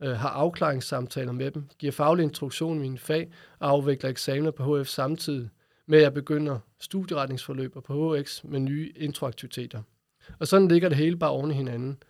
øh, 0.02 0.10
har 0.10 0.28
afklaringssamtaler 0.28 1.32
med 1.32 1.50
dem, 1.50 1.64
giver 1.78 1.92
faglig 1.92 2.22
instruktion 2.22 2.76
i 2.76 2.80
mine 2.80 2.98
fag 2.98 3.32
og 3.58 3.70
afvikler 3.70 4.10
eksamener 4.10 4.50
på 4.50 4.80
HF 4.80 4.88
samtidig 4.88 5.50
med, 5.90 5.98
at 5.98 6.04
jeg 6.04 6.14
begynder 6.14 6.58
studieretningsforløb 6.80 7.72
på 7.84 8.16
HX 8.16 8.44
med 8.44 8.60
nye 8.60 8.92
introaktiviteter. 8.96 9.82
Og 10.38 10.46
sådan 10.46 10.68
ligger 10.68 10.88
det 10.88 10.98
hele 10.98 11.16
bare 11.16 11.30
oven 11.30 11.50
i 11.50 11.54
hinanden. 11.54 12.02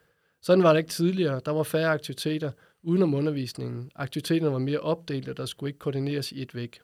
Sådan 0.42 0.64
var 0.64 0.72
det 0.72 0.78
ikke 0.78 0.90
tidligere. 0.90 1.40
Der 1.44 1.52
var 1.52 1.62
færre 1.62 1.92
aktiviteter 1.92 2.50
udenom 2.82 3.14
undervisningen. 3.14 3.90
Aktiviteterne 3.94 4.52
var 4.52 4.58
mere 4.58 4.78
opdelt, 4.78 5.28
og 5.28 5.36
der 5.36 5.46
skulle 5.46 5.70
ikke 5.70 5.78
koordineres 5.78 6.32
i 6.32 6.42
et 6.42 6.54
væk. 6.54 6.80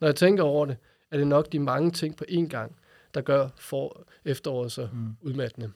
Når 0.00 0.08
jeg 0.08 0.16
tænker 0.16 0.42
over 0.42 0.66
det, 0.66 0.76
er 1.10 1.16
det 1.16 1.26
nok 1.26 1.52
de 1.52 1.58
mange 1.58 1.90
ting 1.90 2.16
på 2.16 2.24
én 2.28 2.46
gang, 2.48 2.76
der 3.14 3.20
gør 3.20 3.48
for 3.58 4.06
efteråret 4.24 4.72
så 4.72 4.88
mm. 4.92 5.16
udmattende. 5.20 5.72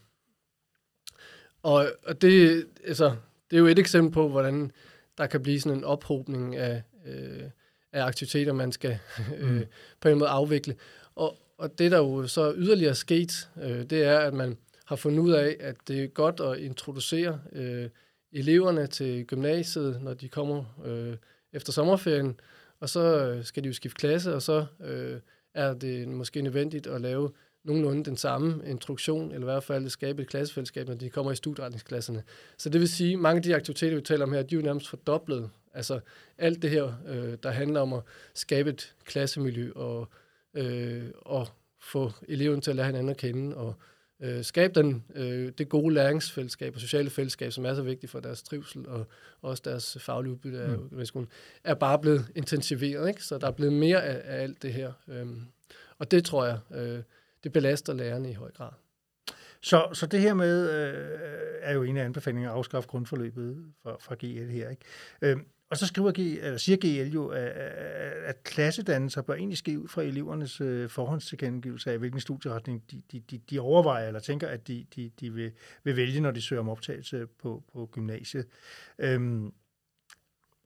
Og, 1.62 1.86
og 2.06 2.22
det, 2.22 2.66
altså, 2.84 3.16
det 3.50 3.56
er 3.56 3.60
jo 3.60 3.66
et 3.66 3.78
eksempel 3.78 4.12
på, 4.12 4.28
hvordan 4.28 4.72
der 5.18 5.26
kan 5.26 5.42
blive 5.42 5.60
sådan 5.60 5.78
en 5.78 5.84
ophobning 5.84 6.56
af, 6.56 6.82
øh, 7.06 7.50
af 7.96 8.04
aktiviteter, 8.04 8.52
man 8.52 8.72
skal 8.72 8.98
øh, 9.38 9.50
mm. 9.50 9.64
på 10.00 10.08
en 10.08 10.18
måde 10.18 10.30
afvikle. 10.30 10.74
Og, 11.14 11.38
og 11.58 11.78
det, 11.78 11.90
der 11.90 11.98
jo 11.98 12.26
så 12.26 12.54
yderligere 12.56 12.90
er 12.90 12.94
sket, 12.94 13.48
øh, 13.62 13.90
det 13.90 14.04
er, 14.04 14.18
at 14.18 14.34
man 14.34 14.56
har 14.84 14.96
fundet 14.96 15.18
ud 15.18 15.32
af, 15.32 15.56
at 15.60 15.76
det 15.88 16.04
er 16.04 16.06
godt 16.06 16.40
at 16.40 16.58
introducere 16.58 17.40
øh, 17.52 17.88
eleverne 18.32 18.86
til 18.86 19.26
gymnasiet, 19.26 20.02
når 20.02 20.14
de 20.14 20.28
kommer 20.28 20.64
øh, 20.84 21.16
efter 21.52 21.72
sommerferien, 21.72 22.40
og 22.80 22.88
så 22.88 23.00
øh, 23.00 23.44
skal 23.44 23.62
de 23.62 23.68
jo 23.68 23.74
skifte 23.74 23.98
klasse, 23.98 24.34
og 24.34 24.42
så 24.42 24.66
øh, 24.80 25.20
er 25.54 25.74
det 25.74 26.08
måske 26.08 26.42
nødvendigt 26.42 26.86
at 26.86 27.00
lave 27.00 27.30
nogenlunde 27.66 28.04
den 28.04 28.16
samme 28.16 28.62
introduktion, 28.66 29.32
eller 29.32 29.46
i 29.46 29.52
hvert 29.52 29.64
fald 29.64 29.88
skabe 29.88 30.22
et 30.22 30.28
klassefællesskab, 30.28 30.88
når 30.88 30.94
de 30.94 31.10
kommer 31.10 31.32
i 31.32 31.36
studieretningsklasserne. 31.36 32.22
Så 32.58 32.68
det 32.68 32.80
vil 32.80 32.88
sige, 32.88 33.12
at 33.12 33.18
mange 33.18 33.36
af 33.36 33.42
de 33.42 33.54
aktiviteter, 33.54 33.96
vi 33.96 34.02
taler 34.02 34.24
om 34.24 34.32
her, 34.32 34.42
de 34.42 34.54
er 34.54 34.58
jo 34.58 34.64
nærmest 34.64 34.88
fordoblet. 34.88 35.50
Altså 35.74 36.00
alt 36.38 36.62
det 36.62 36.70
her, 36.70 36.92
øh, 37.08 37.38
der 37.42 37.50
handler 37.50 37.80
om 37.80 37.92
at 37.92 38.00
skabe 38.34 38.70
et 38.70 38.94
klassemiljø 39.04 39.72
og, 39.74 40.08
øh, 40.54 41.04
og 41.16 41.48
få 41.80 42.12
eleverne 42.28 42.60
til 42.60 42.70
at 42.70 42.76
lære 42.76 42.86
hinanden 42.86 43.08
at 43.08 43.16
kende 43.16 43.56
og 43.56 43.74
øh, 44.20 44.44
skabe 44.44 44.80
den, 44.80 45.04
øh, 45.14 45.52
det 45.58 45.68
gode 45.68 45.94
læringsfællesskab 45.94 46.74
og 46.74 46.80
sociale 46.80 47.10
fællesskab, 47.10 47.52
som 47.52 47.66
er 47.66 47.74
så 47.74 47.82
vigtigt 47.82 48.12
for 48.12 48.20
deres 48.20 48.42
trivsel 48.42 48.88
og 48.88 49.06
også 49.42 49.62
deres 49.64 49.96
faglige 50.00 50.32
udbytte 50.32 50.60
af 50.60 50.78
mm. 50.90 51.04
skolen, 51.04 51.28
er 51.64 51.74
bare 51.74 51.98
blevet 51.98 52.26
intensiveret. 52.34 53.08
Ikke? 53.08 53.24
Så 53.24 53.38
der 53.38 53.46
er 53.46 53.50
blevet 53.50 53.72
mere 53.72 54.04
af, 54.04 54.36
af 54.36 54.42
alt 54.42 54.62
det 54.62 54.72
her. 54.72 54.92
Øhm, 55.08 55.42
og 55.98 56.10
det 56.10 56.24
tror 56.24 56.44
jeg, 56.44 56.58
øh, 56.74 57.02
det 57.46 57.52
belaster 57.52 57.94
lærerne 57.94 58.30
i 58.30 58.32
høj 58.32 58.52
grad. 58.52 58.72
Så, 59.62 59.88
så 59.92 60.06
det 60.06 60.20
her 60.20 60.34
med 60.34 60.70
øh, 60.70 61.18
er 61.60 61.72
jo 61.72 61.82
en 61.82 61.96
af 61.96 62.04
anbefalingerne 62.04 62.52
at 62.52 62.56
afskaffe 62.56 62.88
grundforløbet 62.88 63.72
fra, 63.82 63.96
fra 64.00 64.14
GL 64.14 64.50
her. 64.50 64.70
Ikke? 64.70 64.82
Øh, 65.22 65.36
og 65.70 65.76
så 65.76 65.86
skriver 65.86 66.12
G, 66.12 66.18
eller 66.18 66.56
siger 66.56 66.76
GL 66.76 67.12
jo, 67.12 67.28
at, 67.28 67.48
at 68.24 68.42
klassedannelser 68.42 69.22
bør 69.22 69.34
egentlig 69.34 69.58
ske 69.58 69.80
ud 69.80 69.88
fra 69.88 70.02
elevernes 70.02 70.60
øh, 70.60 70.88
forhåndstilkendegivelse 70.88 71.92
af, 71.92 71.98
hvilken 71.98 72.20
studieretning 72.20 72.90
de, 72.90 73.02
de, 73.12 73.20
de, 73.20 73.38
de 73.38 73.60
overvejer 73.60 74.06
eller 74.06 74.20
tænker, 74.20 74.48
at 74.48 74.68
de, 74.68 74.86
de, 74.96 75.10
de 75.20 75.32
vil, 75.32 75.52
vil 75.84 75.96
vælge, 75.96 76.20
når 76.20 76.30
de 76.30 76.42
søger 76.42 76.60
om 76.60 76.68
optagelse 76.68 77.26
på, 77.26 77.62
på 77.72 77.88
gymnasiet. 77.92 78.46
Øhm, 78.98 79.52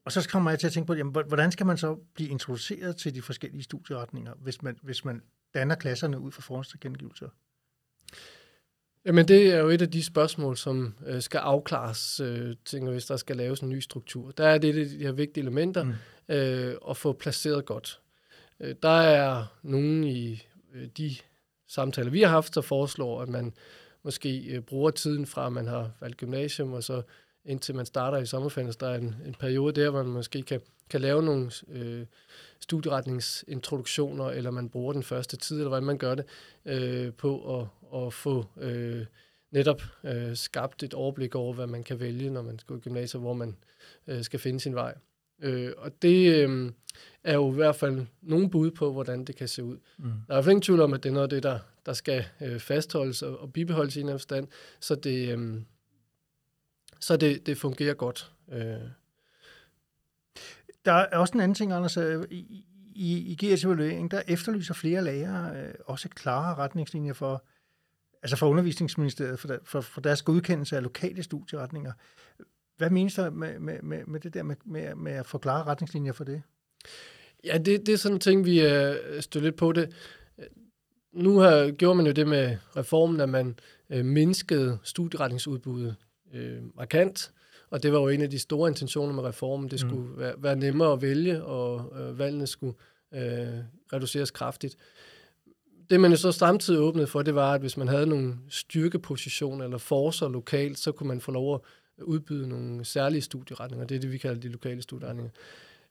og 0.05 0.13
så 0.13 0.29
kommer 0.29 0.51
jeg 0.51 0.59
til 0.59 0.67
at 0.67 0.73
tænke 0.73 0.87
på, 0.87 0.95
jamen, 0.95 1.13
hvordan 1.27 1.53
skal 1.53 1.67
man 1.67 1.77
så 1.77 1.99
blive 2.15 2.31
introduceret 2.31 2.97
til 2.97 3.15
de 3.15 3.23
forskellige 3.23 3.63
studieretninger, 3.63 4.35
hvis 4.35 4.63
man, 4.63 4.79
hvis 4.83 5.05
man 5.05 5.23
danner 5.55 5.75
klasserne 5.75 6.21
ud 6.21 6.33
fra 6.33 6.43
forhåndstilkendegivelser? 6.43 7.29
Jamen 9.05 9.29
det 9.29 9.55
er 9.55 9.59
jo 9.59 9.69
et 9.69 9.83
af 9.83 9.91
de 9.91 10.05
spørgsmål, 10.05 10.57
som 10.57 10.95
øh, 11.07 11.23
skal 11.23 11.39
afklares, 11.39 12.21
øh, 12.21 12.57
tænker, 12.65 12.93
hvis 12.93 13.07
der 13.07 13.17
skal 13.17 13.37
laves 13.37 13.61
en 13.61 13.69
ny 13.69 13.81
struktur. 13.81 14.31
Der 14.31 14.47
er 14.47 14.59
det 14.59 14.75
de 14.75 14.99
her 14.99 15.13
vigtige 15.13 15.43
elementer 15.43 15.85
mm. 15.85 15.95
øh, 16.29 16.75
at 16.91 16.97
få 16.97 17.13
placeret 17.13 17.65
godt. 17.65 18.01
Øh, 18.61 18.75
der 18.83 19.01
er 19.01 19.45
nogen 19.63 20.05
i 20.05 20.43
øh, 20.75 20.87
de 20.87 21.17
samtaler, 21.69 22.11
vi 22.11 22.23
har 22.23 22.29
haft, 22.29 22.55
der 22.55 22.61
foreslår, 22.61 23.23
at 23.23 23.29
man 23.29 23.55
måske 24.03 24.47
øh, 24.47 24.61
bruger 24.61 24.91
tiden 24.91 25.27
fra, 25.27 25.47
at 25.47 25.53
man 25.53 25.67
har 25.67 25.91
valgt 26.01 26.17
gymnasium, 26.17 26.73
og 26.73 26.85
så 26.85 27.03
indtil 27.45 27.75
man 27.75 27.87
starter 27.87 28.19
i 28.19 28.27
sommerferien. 28.27 28.73
Så 28.73 28.79
der 28.81 28.89
er 28.89 28.99
en, 28.99 29.17
en 29.27 29.35
periode 29.35 29.81
der, 29.81 29.91
hvor 29.91 30.03
man 30.03 30.13
måske 30.13 30.43
kan, 30.43 30.61
kan 30.91 31.01
lave 31.01 31.23
nogle 31.23 31.51
øh, 31.73 32.07
studieretningsintroduktioner, 32.61 34.31
eller 34.31 34.51
man 34.51 34.69
bruger 34.69 34.93
den 34.93 35.03
første 35.03 35.37
tid, 35.37 35.57
eller 35.57 35.69
hvordan 35.69 35.87
man 35.87 35.99
gør 35.99 36.15
det, 36.15 36.25
øh, 36.65 37.13
på 37.13 37.61
at, 37.61 37.67
at 38.03 38.13
få 38.13 38.45
øh, 38.61 39.07
netop 39.51 39.83
øh, 40.05 40.37
skabt 40.37 40.83
et 40.83 40.95
overblik 40.95 41.35
over, 41.35 41.55
hvad 41.55 41.67
man 41.67 41.85
kan 41.85 42.01
vælge, 42.01 42.31
når 42.31 42.43
man 42.43 42.59
skal 42.59 42.77
i 42.77 42.81
gymnasiet, 42.81 43.23
hvor 43.23 43.35
man 43.35 43.57
øh, 44.07 44.25
skal 44.25 44.41
finde 44.41 44.61
sin 44.61 44.75
vej. 44.75 44.95
Øh, 45.43 45.73
og 45.77 46.03
det 46.03 46.35
øh, 46.35 46.73
er 47.25 47.35
jo 47.35 47.53
i 47.53 47.55
hvert 47.55 47.77
fald 47.77 48.07
nogle 48.23 48.51
bud 48.51 48.71
på, 48.71 48.93
hvordan 48.93 49.25
det 49.25 49.37
kan 49.37 49.49
se 49.49 49.65
ud. 49.65 49.77
Mm. 49.99 50.05
Der 50.05 50.11
er 50.11 50.13
i 50.13 50.37
hvert 50.37 50.45
fald 50.45 50.53
ingen 50.53 50.63
tvivl 50.63 50.81
om, 50.81 50.95
at 50.95 51.03
det 51.03 51.09
er 51.09 51.13
noget 51.13 51.27
af 51.27 51.31
det, 51.31 51.43
der, 51.43 51.59
der 51.87 51.93
skal 51.93 52.25
øh, 52.41 52.61
fastholdes 52.61 53.23
og, 53.23 53.41
og 53.41 53.53
bibeholdes 53.53 53.97
i 53.97 54.01
en 54.01 54.09
forstand, 54.09 54.49
så 54.81 54.95
det, 54.95 55.39
øh, 55.39 55.61
så 57.01 57.17
det, 57.17 57.47
det 57.47 57.59
fungerer 57.59 57.95
godt. 57.95 58.33
Øh. 58.53 58.81
Der 60.85 60.93
er 60.93 61.17
også 61.17 61.35
en 61.35 61.41
anden 61.41 61.55
ting, 61.55 61.73
Anders. 61.73 61.97
Øh, 61.97 62.25
I, 62.31 62.65
i, 62.95 63.19
i 63.19 63.47
GS 63.47 63.65
evaluering, 63.65 64.11
der 64.11 64.23
efterlyser 64.29 64.75
flere 64.75 65.05
lærere 65.05 65.61
øh, 65.61 65.75
også 65.87 66.09
klare 66.09 66.55
retningslinjer 66.55 67.13
for, 67.13 67.45
altså 68.23 68.37
for 68.37 68.49
undervisningsministeriet, 68.49 69.39
for, 69.39 69.49
der, 69.49 69.59
for, 69.65 69.81
for 69.81 70.01
deres 70.01 70.23
godkendelse 70.23 70.77
af 70.77 70.83
lokale 70.83 71.23
studieretninger. 71.23 71.93
Hvad 72.77 72.91
menes 72.91 73.15
der 73.15 73.31
med, 73.31 73.59
med, 73.59 73.83
med, 73.83 74.05
med 74.07 74.21
det 74.21 74.35
der 74.35 74.43
med, 74.43 74.57
med, 74.65 74.95
med 74.95 75.13
at 75.13 75.27
få 75.27 75.39
klare 75.39 75.65
retningslinjer 75.65 76.13
for 76.13 76.25
det? 76.25 76.43
Ja, 77.45 77.59
det, 77.59 77.87
det 77.87 77.89
er 77.89 77.97
sådan 77.97 78.17
en 78.17 78.21
ting, 78.21 78.45
vi 78.45 78.61
er 78.61 78.97
stødt 79.21 79.45
lidt 79.45 79.57
på 79.57 79.73
det. 79.73 79.95
Nu 81.13 81.39
har, 81.39 81.71
gjorde 81.71 81.97
man 81.97 82.07
jo 82.07 82.13
det 82.13 82.29
med 82.29 82.57
reformen, 82.77 83.21
at 83.21 83.29
man 83.29 83.59
øh, 83.91 84.05
mindskede 84.05 84.79
studieretningsudbuddet 84.83 85.97
øh, 86.35 86.59
markant, 86.77 87.33
og 87.71 87.83
det 87.83 87.93
var 87.93 87.99
jo 87.99 88.09
en 88.09 88.23
af 88.23 88.31
de 88.31 88.39
store 88.39 88.69
intentioner 88.69 89.15
med 89.15 89.23
reformen. 89.23 89.71
Det 89.71 89.81
skulle 89.81 90.07
mm. 90.07 90.19
være, 90.19 90.35
være 90.39 90.57
nemmere 90.57 90.93
at 90.93 91.03
vælge, 91.03 91.45
og 91.45 91.93
øh, 92.01 92.19
valgene 92.19 92.47
skulle 92.47 92.75
øh, 93.15 93.49
reduceres 93.93 94.31
kraftigt. 94.31 94.77
Det 95.91 96.01
man 96.01 96.11
jo 96.11 96.17
så 96.17 96.33
samtidig 96.33 96.81
åbnede 96.81 97.07
for, 97.07 97.23
det 97.23 97.35
var, 97.35 97.53
at 97.53 97.61
hvis 97.61 97.77
man 97.77 97.89
havde 97.89 98.07
nogle 98.07 98.35
styrkepositioner 98.49 99.65
eller 99.65 99.79
forser 99.79 100.29
lokalt, 100.29 100.79
så 100.79 100.93
kunne 100.93 101.09
man 101.09 101.21
få 101.21 101.33
lov 101.33 101.55
at 101.55 101.61
udbyde 102.03 102.49
nogle 102.49 102.85
særlige 102.85 103.23
studieretninger. 103.23 103.87
Det 103.87 103.95
er 103.95 104.01
det, 104.01 104.13
vi 104.13 104.19
kalder 104.19 104.41
de 104.41 104.49
lokale 104.49 104.83
studieretninger. 104.83 105.31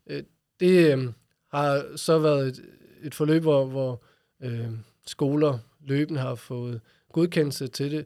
Øh, 0.08 0.23
det 0.60 0.97
øh, 0.97 1.08
har 1.52 1.97
så 1.97 2.19
været 2.19 2.47
et, 2.47 2.62
et 3.04 3.15
forløb, 3.15 3.41
hvor, 3.41 3.65
hvor 3.65 4.04
øh, 4.43 4.69
skoler 5.08 5.58
løbende 5.86 6.19
har 6.19 6.36
fået 6.36 6.82
godkendelse 7.13 7.67
til 7.67 7.91
det. 7.91 8.06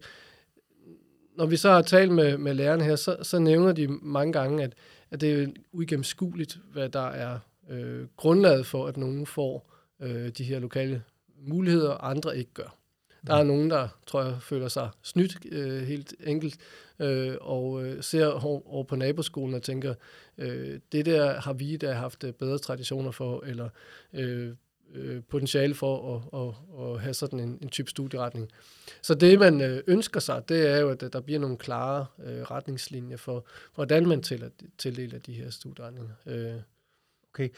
Når 1.38 1.46
vi 1.46 1.58
så 1.58 1.69
har 1.69 1.82
talt 1.82 2.12
med, 2.12 2.38
med 2.38 2.54
lærerne 2.54 2.84
her, 2.84 2.96
så, 2.96 3.17
så 3.22 3.39
nævner 3.39 3.72
de 3.72 3.88
mange 3.88 4.34
gange, 4.34 4.63
at, 4.63 4.74
at 5.12 5.22
det 5.22 5.43
er 5.43 5.48
uigennemskueligt, 5.72 6.58
hvad 6.74 6.89
der 6.89 7.08
er 7.08 7.39
øh, 7.69 8.08
grundlaget 8.17 8.65
for, 8.65 8.88
at 8.88 8.98
nogen 8.98 9.26
får 9.26 9.74
øh, 10.02 10.30
de 10.30 10.43
her 10.43 10.60
lokale 10.60 11.04
muligheder, 11.38 11.89
og 11.89 12.10
andre 12.10 12.38
ikke 12.38 12.54
gør. 12.54 12.78
Der 13.28 13.36
er 13.36 13.43
nogen, 13.43 13.69
der, 13.69 13.88
tror 14.08 14.24
jeg, 14.24 14.38
føler 14.41 14.67
sig 14.67 14.89
snydt 15.02 15.38
øh, 15.52 15.82
helt 15.82 16.13
enkelt, 16.26 16.58
øh, 17.00 17.36
og 17.41 17.86
øh, 17.86 18.04
ser 18.04 18.28
over 18.67 18.84
på 18.84 18.96
naboskolen 18.96 19.56
og 19.56 19.62
tænker, 19.62 19.93
øh, 20.38 20.80
det 20.91 21.06
der 21.06 21.39
har 21.41 21.54
vi 21.54 21.78
da 21.78 21.91
haft 21.91 22.24
øh, 22.24 22.34
bedre 22.34 22.58
traditioner 22.58 23.12
for, 23.12 23.43
eller 23.46 23.69
øh, 24.13 24.52
øh, 24.93 25.21
potentiale 25.29 25.75
for 25.75 26.15
at, 26.15 26.41
at, 26.41 26.56
at 26.86 27.01
have 27.01 27.13
sådan 27.13 27.39
en, 27.39 27.60
en 27.62 27.69
type 27.69 27.89
studieretning. 27.89 28.49
Så 29.01 29.13
det, 29.13 29.39
man 29.39 29.62
øh, 29.62 29.84
ønsker 29.88 30.19
sig, 30.19 30.49
det 30.49 30.69
er 30.71 30.77
jo, 30.77 30.89
at 30.89 31.01
der 31.13 31.21
bliver 31.21 31.39
nogle 31.39 31.58
klare 31.58 32.06
øh, 32.25 32.41
retningslinjer 32.41 33.17
for, 33.17 33.45
hvordan 33.75 34.08
man 34.08 34.21
tildeler 34.77 35.19
de 35.19 35.34
her 35.34 35.49
studieretninger. 35.49 36.13
Øh. 36.25 36.62
Okay. 37.34 37.49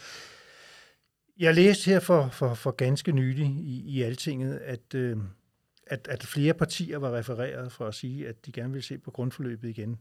Jeg 1.39 1.55
læste 1.55 1.85
her 1.85 1.99
for, 1.99 2.29
for, 2.29 2.53
for 2.53 2.71
ganske 2.71 3.11
nylig 3.11 3.45
i, 3.45 3.83
i 3.85 4.01
Altinget, 4.01 4.57
at, 4.57 4.95
øh, 4.95 5.17
at, 5.87 6.07
at 6.07 6.23
flere 6.23 6.53
partier 6.53 6.97
var 6.97 7.17
refereret 7.17 7.71
for 7.71 7.87
at 7.87 7.95
sige, 7.95 8.27
at 8.27 8.45
de 8.45 8.51
gerne 8.51 8.73
vil 8.73 8.83
se 8.83 8.97
på 8.97 9.11
grundforløbet 9.11 9.69
igen. 9.69 9.99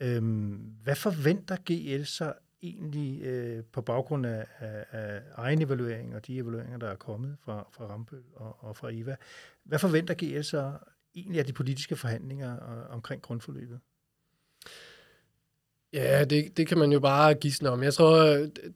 Øhm, 0.00 0.72
hvad 0.82 0.96
forventer 0.96 1.56
GL 1.64 2.04
sig 2.04 2.34
egentlig 2.68 3.22
øh, 3.22 3.64
på 3.72 3.80
baggrund 3.80 4.26
af, 4.26 4.46
af, 4.58 4.84
af 4.90 5.20
egen 5.34 5.62
evaluering 5.62 6.14
og 6.14 6.26
de 6.26 6.38
evalueringer, 6.38 6.78
der 6.78 6.88
er 6.88 6.96
kommet 6.96 7.36
fra, 7.44 7.68
fra 7.72 7.86
Rambøl 7.86 8.22
og, 8.34 8.56
og 8.58 8.76
fra 8.76 8.88
IVA? 8.88 9.16
Hvad 9.64 9.78
forventer 9.78 10.14
GL 10.14 10.42
sig 10.42 10.78
egentlig 11.14 11.38
af 11.38 11.46
de 11.46 11.52
politiske 11.52 11.96
forhandlinger 11.96 12.56
og, 12.56 12.82
omkring 12.82 13.22
grundforløbet? 13.22 13.80
Ja, 15.92 16.24
det, 16.24 16.56
det 16.56 16.66
kan 16.66 16.78
man 16.78 16.92
jo 16.92 17.00
bare 17.00 17.34
gisne 17.34 17.70
om. 17.70 17.82
Jeg 17.82 17.94
tror, 17.94 18.16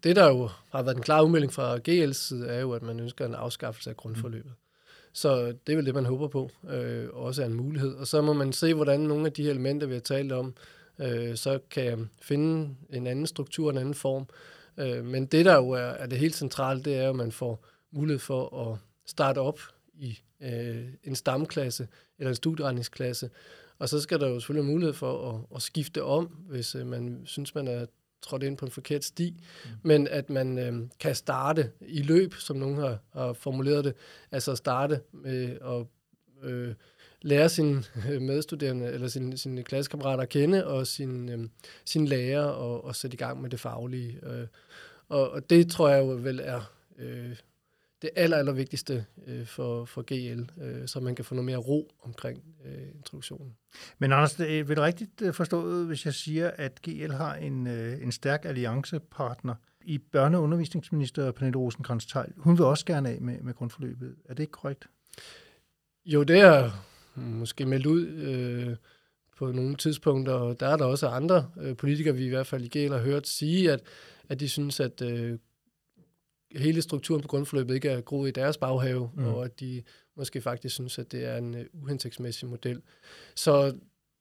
det 0.03 0.17
der 0.17 0.29
jo 0.29 0.49
har 0.73 0.83
været 0.83 0.97
en 0.97 1.03
klar 1.03 1.23
udmelding 1.23 1.53
fra 1.53 1.77
GL's 1.77 2.13
side, 2.13 2.49
er 2.49 2.61
jo, 2.61 2.73
at 2.73 2.83
man 2.83 3.01
ønsker 3.01 3.27
en 3.27 3.35
afskaffelse 3.35 3.91
af 3.91 3.97
grundforløbet. 3.97 4.51
Mm. 4.51 4.57
Så 5.13 5.47
det 5.67 5.73
er 5.73 5.77
vel 5.77 5.87
det, 5.87 5.95
man 5.95 6.05
håber 6.05 6.29
på, 6.29 6.51
øh, 6.71 7.09
også 7.13 7.43
er 7.43 7.47
en 7.47 7.55
mulighed. 7.55 7.95
Og 7.95 8.07
så 8.07 8.23
må 8.23 8.33
man 8.33 8.53
se, 8.53 8.75
hvordan 8.75 9.01
nogle 9.01 9.27
af 9.27 9.33
de 9.33 9.51
elementer, 9.51 9.87
vi 9.87 9.95
har 9.95 10.01
talt 10.01 10.33
om, 10.33 10.47
øh, 10.47 10.80
så 11.37 11.59
kan 11.71 12.11
finde 12.23 12.75
en 12.91 13.07
anden 13.07 13.27
struktur, 13.27 13.71
en 13.71 13.79
anden 13.79 13.95
form. 13.95 14.27
Øh, 14.77 15.05
men 15.05 15.27
det, 15.27 15.45
der 15.45 15.57
jo 15.57 15.71
er, 15.71 15.79
er 15.79 16.07
det 16.07 16.19
helt 16.19 16.35
centrale, 16.35 16.83
det 16.83 16.97
er, 16.97 17.11
at 17.11 17.17
man 17.17 17.33
får 17.33 17.65
mulighed 17.91 18.19
for 18.19 18.71
at 18.71 18.79
starte 19.07 19.39
op 19.39 19.61
i 19.95 20.19
øh, 20.43 20.87
en 21.05 21.17
stamklasse 21.17 21.89
eller 22.19 22.29
en 22.29 22.37
studieretningsklasse, 22.37 23.31
og 23.79 23.89
så 23.89 24.01
skal 24.01 24.21
der 24.21 24.29
jo 24.29 24.41
selvfølgelig 24.41 24.73
mulighed 24.73 24.95
for 24.95 25.31
at, 25.31 25.57
at 25.57 25.63
skifte 25.63 26.05
om, 26.05 26.27
hvis 26.27 26.75
øh, 26.75 26.87
man 26.87 27.23
synes, 27.25 27.55
man 27.55 27.69
er 27.69 27.87
trådt 28.23 28.43
ind 28.43 28.57
på 28.57 28.65
en 28.65 28.71
forkert 28.71 29.05
sti, 29.05 29.37
mm. 29.65 29.71
men 29.83 30.09
at 30.09 30.31
man 30.31 30.59
øh, 30.59 30.89
kan 31.01 31.15
starte 31.15 31.71
i 31.81 32.03
løb, 32.03 32.35
som 32.35 32.57
nogen 32.57 32.77
har, 32.77 32.99
har 33.13 33.33
formuleret 33.33 33.85
det, 33.85 33.95
altså 34.31 34.57
starte 34.57 35.01
med 35.13 35.59
at 35.61 35.87
øh, 36.51 36.75
lære 37.23 37.49
sine 37.49 37.85
medstuderende 38.21 38.87
eller 38.87 39.09
sine, 39.09 39.39
sine 39.39 39.63
klassekammerater 39.63 40.23
at 40.23 40.29
kende, 40.29 40.67
og 40.67 40.87
sin, 40.87 41.29
øh, 41.29 41.49
sin 41.85 42.07
lærer, 42.07 42.45
og, 42.45 42.85
og 42.85 42.97
sætte 42.97 43.15
i 43.15 43.19
gang 43.19 43.43
med 43.43 43.51
det 43.51 43.61
faglige. 43.61 44.19
Øh, 44.23 44.47
og, 45.09 45.31
og 45.31 45.51
det 45.51 45.71
tror 45.71 45.89
jeg 45.89 46.01
jo 46.01 46.07
vel 46.07 46.41
er 46.45 46.73
øh, 46.99 47.37
det 48.03 48.11
aller, 48.17 48.37
aller 48.37 48.53
vigtigste 48.53 49.05
øh, 49.27 49.47
for, 49.47 49.85
for 49.85 50.03
GL, 50.03 50.63
øh, 50.63 50.89
så 50.89 51.01
man 51.01 51.15
kan 51.15 51.25
få 51.25 51.35
noget 51.35 51.47
mere 51.47 51.57
ro 51.57 51.91
omkring 52.03 52.43
øh, 52.65 52.89
introduktionen. 52.97 53.57
Men 53.99 54.13
Anders, 54.13 54.35
det 54.35 54.69
vil 54.69 54.77
du 54.77 54.83
rigtigt 54.83 55.23
øh, 55.23 55.35
forstået, 55.35 55.87
hvis 55.87 56.05
jeg 56.05 56.15
siger, 56.15 56.51
at 56.51 56.83
GL 56.83 57.13
har 57.13 57.35
en, 57.35 57.67
øh, 57.67 58.03
en 58.03 58.13
stærk 58.13 58.45
alliancepartner 58.45 59.55
i 59.85 60.01
børne- 60.17 60.37
og 60.37 60.43
undervisningsminister 60.43 61.33
Pernille 61.33 61.59
rosenkrantz 61.59 62.17
-Teil. 62.17 62.33
Hun 62.37 62.59
vil 62.59 62.65
også 62.65 62.85
gerne 62.85 63.09
af 63.09 63.21
med, 63.21 63.41
med 63.41 63.55
grundforløbet. 63.55 64.17
Er 64.25 64.35
det 64.35 64.43
ikke 64.43 64.51
korrekt? 64.51 64.87
Jo, 66.05 66.23
det 66.23 66.41
er 66.41 66.71
måske 67.15 67.67
meldt 67.67 67.87
ud 67.87 68.07
øh, 68.07 68.77
på 69.37 69.53
nogle 69.53 69.77
tidspunkter, 69.77 70.33
og 70.33 70.61
der 70.61 70.67
er 70.67 70.77
der 70.77 70.85
også 70.85 71.09
andre 71.09 71.51
øh, 71.61 71.77
politikere, 71.77 72.17
vi 72.17 72.25
i 72.25 72.29
hvert 72.29 72.47
fald 72.47 72.65
i 72.65 72.79
GL 72.79 72.93
har 72.93 73.01
hørt 73.01 73.29
sige, 73.29 73.73
at, 73.73 73.81
at 74.29 74.41
de 74.41 74.49
synes, 74.49 74.81
at 74.81 75.03
øh, 75.03 75.39
hele 76.57 76.83
strukturen 76.83 77.23
på 77.23 77.29
grundforløbet 77.29 77.75
ikke 77.75 77.89
er 77.89 78.01
groet 78.01 78.29
i 78.29 78.33
deres 78.33 78.57
baghave, 78.57 79.11
mm. 79.15 79.25
og 79.25 79.45
at 79.45 79.61
de 79.61 79.83
måske 80.17 80.41
faktisk 80.41 80.75
synes, 80.75 80.99
at 80.99 81.13
det 81.13 81.25
er 81.25 81.37
en 81.37 81.55
uh, 81.55 81.83
uhensigtsmæssig 81.83 82.49
model. 82.49 82.83
Så 83.35 83.75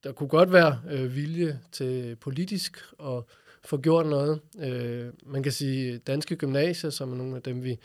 der 0.04 0.12
kunne 0.12 0.30
godt 0.30 0.54
være 0.54 0.82
øh, 0.90 1.16
vilje 1.16 1.60
til 1.72 2.16
politisk 2.16 2.84
at 3.04 3.24
få 3.66 3.78
gjort 3.78 4.06
noget. 4.06 4.40
Øh, 4.60 5.08
man 5.26 5.44
kan 5.44 5.52
sige 5.52 5.98
danske 5.98 6.36
gymnasier, 6.36 6.90
som 6.90 7.12
er 7.12 7.16
nogle 7.16 7.36
af 7.36 7.42
dem, 7.42 7.64
vi 7.64 7.78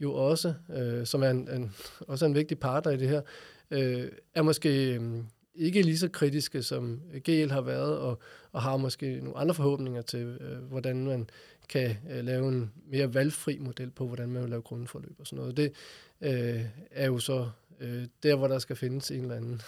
jo 0.00 0.14
også, 0.14 0.54
øh, 0.76 1.06
som 1.06 1.22
er 1.22 1.30
en, 1.30 1.48
en, 1.50 1.74
også 2.00 2.26
en 2.26 2.34
vigtig 2.34 2.58
partner 2.58 2.92
i 2.92 2.96
det 2.96 3.08
her, 3.08 3.22
øh, 3.70 4.08
er 4.34 4.42
måske 4.42 4.94
øh, 4.94 5.22
ikke 5.54 5.82
lige 5.82 5.98
så 5.98 6.08
kritiske, 6.08 6.62
som 6.62 7.00
GL 7.24 7.50
har 7.50 7.60
været, 7.60 7.98
og, 7.98 8.18
og 8.52 8.62
har 8.62 8.76
måske 8.76 9.20
nogle 9.20 9.38
andre 9.38 9.54
forhåbninger 9.54 10.02
til, 10.02 10.38
øh, 10.40 10.58
hvordan 10.58 11.06
man 11.06 11.28
kan 11.68 11.96
øh, 12.10 12.24
lave 12.24 12.48
en 12.48 12.72
mere 12.86 13.14
valgfri 13.14 13.58
model 13.58 13.90
på, 13.90 14.06
hvordan 14.06 14.28
man 14.28 14.42
vil 14.42 14.50
lave 14.50 14.62
grundforløb 14.62 15.16
og 15.18 15.26
sådan 15.26 15.38
noget. 15.38 15.56
Det 15.56 15.72
øh, 16.20 16.64
er 16.90 17.06
jo 17.06 17.18
så 17.18 17.50
øh, 17.80 18.06
der, 18.22 18.36
hvor 18.36 18.48
der 18.48 18.58
skal 18.58 18.76
findes 18.76 19.10
en 19.10 19.22
eller 19.22 19.36
anden 19.36 19.60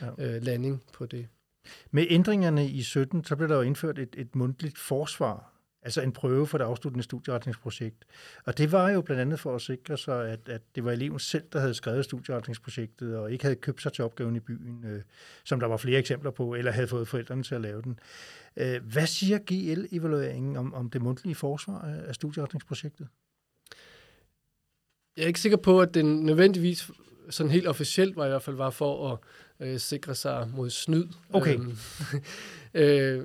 ja. 0.00 0.10
øh, 0.24 0.42
landing 0.42 0.82
på 0.92 1.06
det. 1.06 1.28
Med 1.90 2.06
ændringerne 2.10 2.68
i 2.68 2.82
17, 2.82 3.24
så 3.24 3.36
blev 3.36 3.48
der 3.48 3.56
jo 3.56 3.62
indført 3.62 3.98
et, 3.98 4.14
et 4.18 4.36
mundtligt 4.36 4.78
forsvar 4.78 5.49
altså 5.82 6.00
en 6.02 6.12
prøve 6.12 6.46
for 6.46 6.58
det 6.58 6.64
afsluttende 6.64 7.04
studieretningsprojekt. 7.04 8.04
Og 8.44 8.58
det 8.58 8.72
var 8.72 8.90
jo 8.90 9.00
blandt 9.00 9.20
andet 9.20 9.40
for 9.40 9.54
at 9.54 9.62
sikre 9.62 9.98
sig, 9.98 10.28
at, 10.28 10.48
at 10.48 10.62
det 10.74 10.84
var 10.84 10.92
eleven 10.92 11.18
selv, 11.18 11.44
der 11.52 11.60
havde 11.60 11.74
skrevet 11.74 12.04
studieretningsprojektet, 12.04 13.16
og 13.16 13.32
ikke 13.32 13.44
havde 13.44 13.56
købt 13.56 13.82
sig 13.82 13.92
til 13.92 14.04
opgaven 14.04 14.36
i 14.36 14.40
byen, 14.40 14.84
øh, 14.84 15.02
som 15.44 15.60
der 15.60 15.66
var 15.66 15.76
flere 15.76 15.98
eksempler 15.98 16.30
på, 16.30 16.54
eller 16.54 16.72
havde 16.72 16.88
fået 16.88 17.08
forældrene 17.08 17.42
til 17.42 17.54
at 17.54 17.60
lave 17.60 17.82
den. 17.82 17.98
Øh, 18.56 18.84
hvad 18.84 19.06
siger 19.06 19.38
GL-evalueringen 19.38 20.56
om, 20.56 20.74
om 20.74 20.90
det 20.90 21.02
mundtlige 21.02 21.34
forsvar 21.34 21.80
af 22.06 22.14
studieretningsprojektet? 22.14 23.08
Jeg 25.16 25.22
er 25.22 25.26
ikke 25.26 25.40
sikker 25.40 25.58
på, 25.58 25.80
at 25.80 25.94
den 25.94 26.20
nødvendigvis 26.20 26.90
sådan 27.30 27.52
helt 27.52 27.66
officielt 27.66 28.16
var 28.16 28.26
i 28.26 28.28
hvert 28.28 28.42
fald 28.42 28.56
var 28.56 28.70
for 28.70 29.12
at 29.12 29.18
øh, 29.68 29.78
sikre 29.78 30.14
sig 30.14 30.48
mod 30.54 30.70
snyd. 30.70 31.06
Okay. 31.32 31.58
øh, 32.74 33.24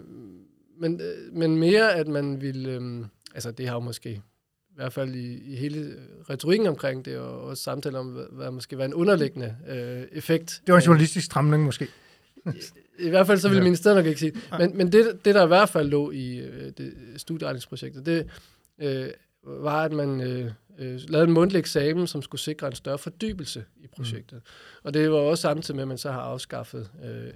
men, 0.78 1.02
øh, 1.02 1.34
men 1.34 1.58
mere, 1.58 1.94
at 1.94 2.08
man 2.08 2.42
vil... 2.42 2.66
Øh, 2.66 3.06
altså, 3.34 3.52
det 3.52 3.68
har 3.68 3.74
jo 3.74 3.80
måske 3.80 4.22
i 4.70 4.76
hvert 4.76 4.94
fald 4.94 5.16
i, 5.16 5.54
i 5.54 5.56
hele 5.56 5.96
retorikken 6.30 6.68
omkring 6.68 7.06
det, 7.06 7.18
og 7.18 7.42
også 7.42 7.64
samtale 7.64 7.98
om, 7.98 8.08
hvad, 8.08 8.26
hvad 8.32 8.52
måske 8.52 8.78
var 8.78 8.86
en 8.86 8.94
underliggende 8.94 9.56
øh, 9.70 10.04
effekt. 10.12 10.62
Det 10.66 10.74
var 10.74 10.80
en 10.80 10.86
journalistisk 10.86 11.26
stramning 11.26 11.64
måske. 11.64 11.88
I, 12.46 12.62
I 13.00 13.10
hvert 13.10 13.28
fald 13.28 13.40
så 13.40 13.48
ville 13.48 13.60
ja. 13.60 13.64
ministeriet 13.64 13.98
nok 13.98 14.06
ikke 14.06 14.20
sige. 14.20 14.34
Men, 14.60 14.78
men 14.78 14.92
det, 14.92 15.26
det, 15.26 15.36
der 15.36 15.44
i 15.44 15.48
hvert 15.48 15.70
fald 15.70 15.90
lå 15.90 16.12
i 16.12 16.38
øh, 16.38 16.72
det 16.78 16.94
studieretningsprojektet, 17.18 18.06
det 18.06 18.28
øh, 18.80 19.08
var, 19.44 19.84
at 19.84 19.92
man 19.92 20.22
øh, 20.22 20.52
øh, 20.80 21.00
lavede 21.08 21.28
en 21.28 21.34
mundtlig 21.34 21.60
eksamen, 21.60 22.08
som 22.08 22.22
skulle 22.22 22.42
sikre 22.42 22.68
en 22.68 22.76
større 22.76 22.98
fordybelse 22.98 23.64
i 23.78 23.88
projektet. 23.88 24.42
Mm. 24.44 24.80
Og 24.84 24.94
det 24.94 25.12
var 25.12 25.18
også 25.18 25.42
samtidig 25.42 25.76
med, 25.76 25.84
at 25.84 25.88
man 25.88 25.98
så 25.98 26.12
har 26.12 26.22
afskaffet 26.22 26.90
øh, 27.04 27.34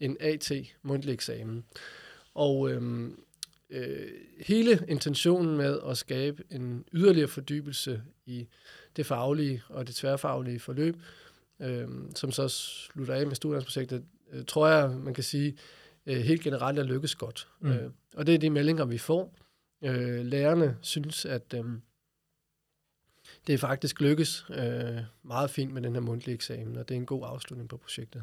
en 0.00 0.16
AT 0.20 0.52
mundtlig 0.82 1.12
eksamen. 1.12 1.64
Og 2.34 2.70
øh, 2.70 3.10
øh, 3.70 4.08
hele 4.40 4.84
intentionen 4.88 5.56
med 5.56 5.80
at 5.88 5.98
skabe 5.98 6.44
en 6.50 6.84
yderligere 6.92 7.28
fordybelse 7.28 8.02
i 8.26 8.46
det 8.96 9.06
faglige 9.06 9.62
og 9.68 9.86
det 9.86 9.94
tværfaglige 9.94 10.60
forløb, 10.60 10.96
øh, 11.60 11.88
som 12.14 12.32
så 12.32 12.48
slutter 12.48 13.14
af 13.14 13.26
med 13.26 13.34
studieprojektet, 13.34 14.04
øh, 14.32 14.44
tror 14.44 14.68
jeg, 14.68 14.90
man 14.90 15.14
kan 15.14 15.24
sige, 15.24 15.56
øh, 16.06 16.16
helt 16.16 16.42
generelt 16.42 16.78
er 16.78 16.82
lykkes 16.82 17.14
godt. 17.14 17.48
Mm. 17.60 17.70
Øh, 17.70 17.90
og 18.14 18.26
det 18.26 18.34
er 18.34 18.38
de 18.38 18.50
meldinger, 18.50 18.84
vi 18.84 18.98
får. 18.98 19.34
Øh, 19.84 20.26
lærerne 20.26 20.76
synes, 20.80 21.24
at 21.24 21.54
øh, 21.54 21.64
det 23.46 23.52
er 23.52 23.58
faktisk 23.58 24.00
lykkes 24.00 24.44
øh, 24.50 24.98
meget 25.22 25.50
fint 25.50 25.72
med 25.72 25.82
den 25.82 25.94
her 25.94 26.00
mundtlige 26.00 26.34
eksamen, 26.34 26.76
og 26.76 26.88
det 26.88 26.94
er 26.94 26.98
en 26.98 27.06
god 27.06 27.22
afslutning 27.26 27.68
på 27.68 27.76
projektet. 27.76 28.22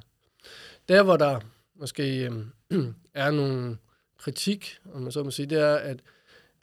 Der, 0.88 1.04
hvor 1.04 1.18
der 1.18 1.40
måske 1.76 2.30
øh, 2.30 2.46
er 3.14 3.32
nogle 3.32 3.78
kritik, 4.18 4.80
om 4.94 5.02
man 5.02 5.12
så 5.12 5.24
må 5.24 5.32
sige, 5.32 5.46
det 5.46 5.58
er, 5.58 5.76
at 5.76 6.00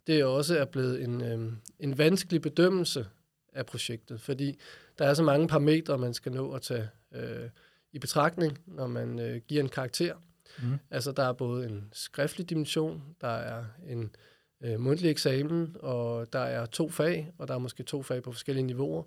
det 0.07 0.23
også 0.23 0.57
er 0.57 0.65
blevet 0.65 1.03
en, 1.03 1.21
øh, 1.21 1.53
en 1.79 1.97
vanskelig 1.97 2.41
bedømmelse 2.41 3.07
af 3.53 3.65
projektet, 3.65 4.21
fordi 4.21 4.59
der 4.99 5.05
er 5.05 5.13
så 5.13 5.23
mange 5.23 5.47
parametre, 5.47 5.97
man 5.97 6.13
skal 6.13 6.31
nå 6.31 6.51
at 6.51 6.61
tage 6.61 6.89
øh, 7.15 7.49
i 7.93 7.99
betragtning, 7.99 8.59
når 8.65 8.87
man 8.87 9.19
øh, 9.19 9.41
giver 9.47 9.63
en 9.63 9.69
karakter. 9.69 10.15
Mm. 10.59 10.77
Altså, 10.91 11.11
der 11.11 11.23
er 11.23 11.33
både 11.33 11.65
en 11.65 11.89
skriftlig 11.93 12.49
dimension, 12.49 13.03
der 13.21 13.27
er 13.27 13.63
en 13.87 14.15
øh, 14.61 14.79
mundtlig 14.79 15.11
eksamen, 15.11 15.75
og 15.79 16.33
der 16.33 16.39
er 16.39 16.65
to 16.65 16.89
fag, 16.89 17.33
og 17.37 17.47
der 17.47 17.53
er 17.53 17.59
måske 17.59 17.83
to 17.83 18.03
fag 18.03 18.23
på 18.23 18.31
forskellige 18.31 18.65
niveauer, 18.65 19.03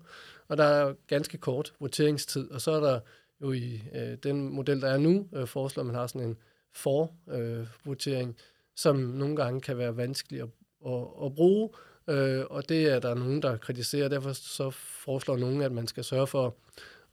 og 0.47 0.57
der 0.57 0.63
er 0.63 0.93
ganske 1.07 1.37
kort 1.37 1.73
voteringstid, 1.79 2.51
og 2.51 2.61
så 2.61 2.71
er 2.71 2.79
der 2.79 2.99
jo 3.41 3.51
i 3.51 3.83
øh, 3.95 4.17
den 4.23 4.49
model, 4.49 4.81
der 4.81 4.89
er 4.89 4.97
nu, 4.97 5.27
øh, 5.33 5.47
foreslår 5.47 5.83
man 5.83 5.95
har 5.95 6.07
sådan 6.07 6.27
en 6.27 6.37
for-votering, 6.73 8.29
øh, 8.29 8.35
som 8.75 8.95
nogle 8.95 9.35
gange 9.35 9.61
kan 9.61 9.77
være 9.77 9.97
vanskelig 9.97 10.41
at, 10.41 10.49
at, 10.85 11.07
at 11.25 11.35
bruge, 11.35 11.69
øh, 12.07 12.45
og 12.49 12.69
det 12.69 12.87
er 12.87 12.99
der 12.99 13.13
nogen, 13.13 13.41
der 13.41 13.57
kritiserer. 13.57 14.07
Derfor 14.07 14.33
så 14.33 14.69
foreslår 14.69 15.37
nogen, 15.37 15.61
at 15.61 15.71
man 15.71 15.87
skal 15.87 16.03
sørge 16.03 16.27
for 16.27 16.55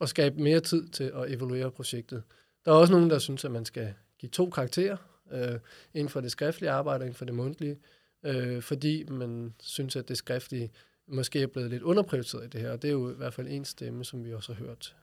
at 0.01 0.09
skabe 0.09 0.43
mere 0.43 0.61
tid 0.61 0.89
til 0.89 1.13
at 1.15 1.33
evaluere 1.33 1.71
projektet. 1.71 2.23
Der 2.65 2.73
er 2.73 2.77
også 2.77 2.93
nogen, 2.93 3.11
der 3.11 3.19
synes, 3.19 3.45
at 3.45 3.51
man 3.51 3.65
skal 3.65 3.95
give 4.19 4.31
to 4.31 4.51
karakterer, 4.51 4.97
øh, 5.33 5.59
inden 5.95 6.09
for 6.09 6.21
det 6.21 6.33
skriftlige 6.33 6.71
arbejde 6.71 7.03
og 7.03 7.07
inden 7.07 7.17
for 7.17 7.25
det 7.25 7.35
mundtlige, 7.35 7.79
øh, 8.25 8.63
fordi 8.63 9.05
man 9.05 9.55
synes, 9.61 9.97
at 9.97 10.09
det 10.09 10.17
skriftlige 10.17 10.71
måske 11.09 11.43
er 11.43 11.47
blevet 11.47 11.71
lidt 11.71 11.83
underprioriteret 11.83 12.45
i 12.45 12.49
det 12.49 12.61
her, 12.61 12.71
og 12.71 12.83
det 12.83 12.89
er 12.89 12.93
jo 12.93 13.11
i 13.11 13.15
hvert 13.15 13.35
fald 13.35 13.49
en 13.49 13.65
stemme, 13.65 14.05
som 14.05 14.25
vi 14.25 14.35
også 14.35 14.55
har 14.55 14.65
hørt. 14.65 14.97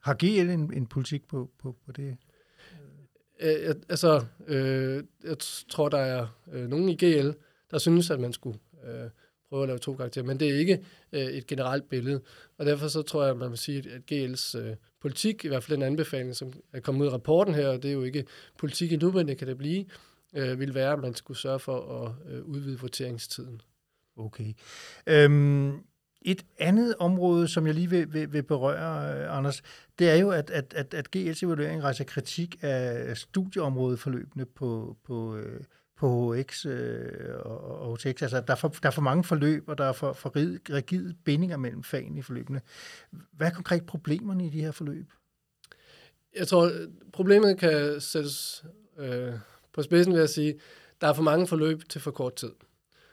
Har 0.00 0.14
GL 0.14 0.50
en, 0.50 0.72
en 0.74 0.86
politik 0.86 1.28
på, 1.28 1.50
på, 1.58 1.76
på 1.86 1.92
det? 1.92 2.16
Øh, 3.40 3.74
altså, 3.88 4.24
øh, 4.46 5.04
jeg 5.24 5.36
tror, 5.68 5.88
der 5.88 5.98
er 5.98 6.26
øh, 6.52 6.68
nogen 6.68 6.88
i 6.88 6.96
GL, 6.96 7.30
der 7.70 7.78
synes, 7.78 8.10
at 8.10 8.20
man 8.20 8.32
skulle 8.32 8.58
øh, 8.84 9.10
prøve 9.48 9.62
at 9.62 9.68
lave 9.68 9.78
to 9.78 9.94
karakterer, 9.94 10.24
men 10.24 10.40
det 10.40 10.50
er 10.50 10.58
ikke 10.58 10.84
øh, 11.12 11.20
et 11.20 11.46
generelt 11.46 11.88
billede. 11.88 12.20
Og 12.58 12.66
derfor 12.66 12.88
så 12.88 13.02
tror 13.02 13.22
jeg, 13.22 13.30
at 13.30 13.36
man 13.36 13.50
vil 13.50 13.58
sige, 13.58 13.84
at 13.90 14.12
GL's 14.12 14.58
øh, 14.58 14.76
politik, 15.00 15.44
i 15.44 15.48
hvert 15.48 15.62
fald 15.62 15.76
den 15.76 15.86
anbefaling, 15.86 16.36
som 16.36 16.52
er 16.72 16.80
kommet 16.80 17.02
ud 17.02 17.06
af 17.06 17.12
rapporten 17.12 17.54
her, 17.54 17.68
og 17.68 17.82
det 17.82 17.88
er 17.88 17.92
jo 17.92 18.02
ikke 18.02 18.24
politik 18.58 18.92
endnu, 18.92 19.12
men 19.12 19.28
det 19.28 19.38
kan 19.38 19.48
det 19.48 19.58
blive, 19.58 19.84
øh, 20.34 20.60
vil 20.60 20.74
være, 20.74 20.92
at 20.92 21.00
man 21.00 21.14
skulle 21.14 21.38
sørge 21.38 21.58
for 21.58 22.04
at 22.04 22.32
øh, 22.32 22.44
udvide 22.44 22.78
voteringstiden. 22.78 23.60
Okay. 24.16 24.52
Øhm, 25.06 25.78
et 26.22 26.46
andet 26.58 26.94
område, 26.98 27.48
som 27.48 27.66
jeg 27.66 27.74
lige 27.74 27.90
vil, 27.90 28.12
vil, 28.12 28.32
vil 28.32 28.42
berøre, 28.42 29.22
øh, 29.22 29.36
Anders, 29.36 29.62
det 29.98 30.10
er 30.10 30.14
jo, 30.14 30.30
at, 30.30 30.50
at, 30.50 30.74
at, 30.76 30.94
at 30.94 31.08
GL's 31.16 31.44
evaluering 31.44 31.82
rejser 31.82 32.04
kritik 32.04 32.56
af 32.62 33.16
studieområdeforløbene 33.16 34.44
på, 34.44 34.96
på, 35.04 35.36
øh, 35.36 35.60
på 35.96 36.34
HX 36.34 36.66
øh, 36.66 37.38
og, 37.40 37.80
og 37.80 37.96
HTX. 37.96 38.22
Altså, 38.22 38.40
der 38.40 38.52
er, 38.52 38.56
for, 38.56 38.68
der 38.68 38.88
er 38.88 38.92
for 38.92 39.02
mange 39.02 39.24
forløb, 39.24 39.68
og 39.68 39.78
der 39.78 39.84
er 39.84 39.92
for, 39.92 40.12
for 40.12 40.32
rigide 40.74 41.14
bindinger 41.24 41.56
mellem 41.56 41.82
fagene 41.82 42.18
i 42.18 42.22
forløbene. 42.22 42.60
Hvad 43.32 43.46
er 43.46 43.50
konkret 43.50 43.86
problemerne 43.86 44.46
i 44.46 44.50
de 44.50 44.60
her 44.60 44.70
forløb? 44.70 45.06
Jeg 46.36 46.48
tror, 46.48 46.70
problemet 47.12 47.58
kan 47.58 48.00
sættes 48.00 48.64
øh, 48.98 49.32
på 49.72 49.82
spidsen 49.82 50.14
ved 50.14 50.22
at 50.22 50.30
sige, 50.30 50.60
der 51.00 51.08
er 51.08 51.12
for 51.12 51.22
mange 51.22 51.46
forløb 51.46 51.88
til 51.88 52.00
for 52.00 52.10
kort 52.10 52.34
tid. 52.34 52.52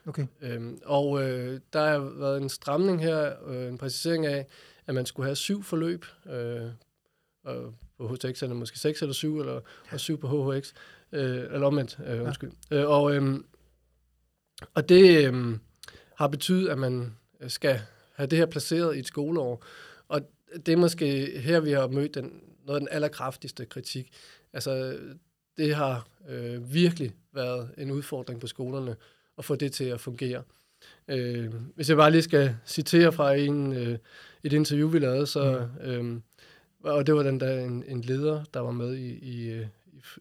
Okay. 0.07 0.25
Øhm, 0.41 0.79
og 0.85 1.23
øh, 1.23 1.59
der 1.73 1.89
har 1.89 1.99
været 1.99 2.41
en 2.41 2.49
stramning 2.49 3.01
her, 3.01 3.47
øh, 3.47 3.67
en 3.67 3.77
præcisering 3.77 4.25
af, 4.25 4.47
at 4.85 4.95
man 4.95 5.05
skulle 5.05 5.27
have 5.27 5.35
syv 5.35 5.63
forløb, 5.63 6.05
øh, 6.25 6.71
og 7.43 7.73
på 7.97 8.07
HTX 8.07 8.43
er 8.43 8.47
det 8.47 8.55
måske 8.55 8.79
seks 8.79 9.01
eller 9.01 9.13
syv, 9.13 9.39
eller 9.39 9.61
og 9.91 9.99
syv 9.99 10.19
på 10.19 10.51
HHX, 10.51 10.73
øh, 11.11 11.37
eller 11.37 11.67
omvendt, 11.67 11.99
øh, 12.07 12.23
undskyld. 12.23 12.51
Ja. 12.71 12.75
Øh, 12.75 12.89
og, 12.89 13.15
øh, 13.15 13.39
og 14.73 14.89
det 14.89 15.27
øh, 15.27 15.57
har 16.15 16.27
betydet, 16.27 16.69
at 16.69 16.77
man 16.77 17.15
skal 17.47 17.81
have 18.15 18.27
det 18.27 18.37
her 18.37 18.45
placeret 18.45 18.95
i 18.95 18.99
et 18.99 19.07
skoleår, 19.07 19.63
og 20.07 20.21
det 20.65 20.71
er 20.71 20.77
måske 20.77 21.39
her, 21.39 21.59
vi 21.59 21.71
har 21.71 21.87
mødt 21.87 22.15
den, 22.15 22.41
noget 22.65 22.75
af 22.75 22.81
den 22.81 22.89
allerkraftigste 22.91 23.65
kritik. 23.65 24.11
Altså, 24.53 24.99
det 25.57 25.75
har 25.75 26.07
øh, 26.29 26.73
virkelig 26.73 27.15
været 27.33 27.69
en 27.77 27.91
udfordring 27.91 28.41
på 28.41 28.47
skolerne, 28.47 28.95
at 29.37 29.45
få 29.45 29.55
det 29.55 29.71
til 29.71 29.83
at 29.83 29.99
fungere. 29.99 30.43
Øh, 31.07 31.53
hvis 31.75 31.89
jeg 31.89 31.97
bare 31.97 32.11
lige 32.11 32.21
skal 32.21 32.55
citere 32.65 33.11
fra 33.11 33.33
en, 33.33 33.73
øh, 33.73 33.97
et 34.43 34.53
interview, 34.53 34.89
vi 34.89 34.99
lavede, 34.99 35.27
så, 35.27 35.67
øh, 35.83 36.19
og 36.83 37.07
det 37.07 37.15
var 37.15 37.23
den 37.23 37.39
der 37.39 37.59
en, 37.59 37.83
en 37.87 38.01
leder, 38.01 38.43
der 38.53 38.59
var 38.59 38.71
med 38.71 38.95
i, 38.95 39.17
i, 39.17 39.49
øh, 39.49 39.65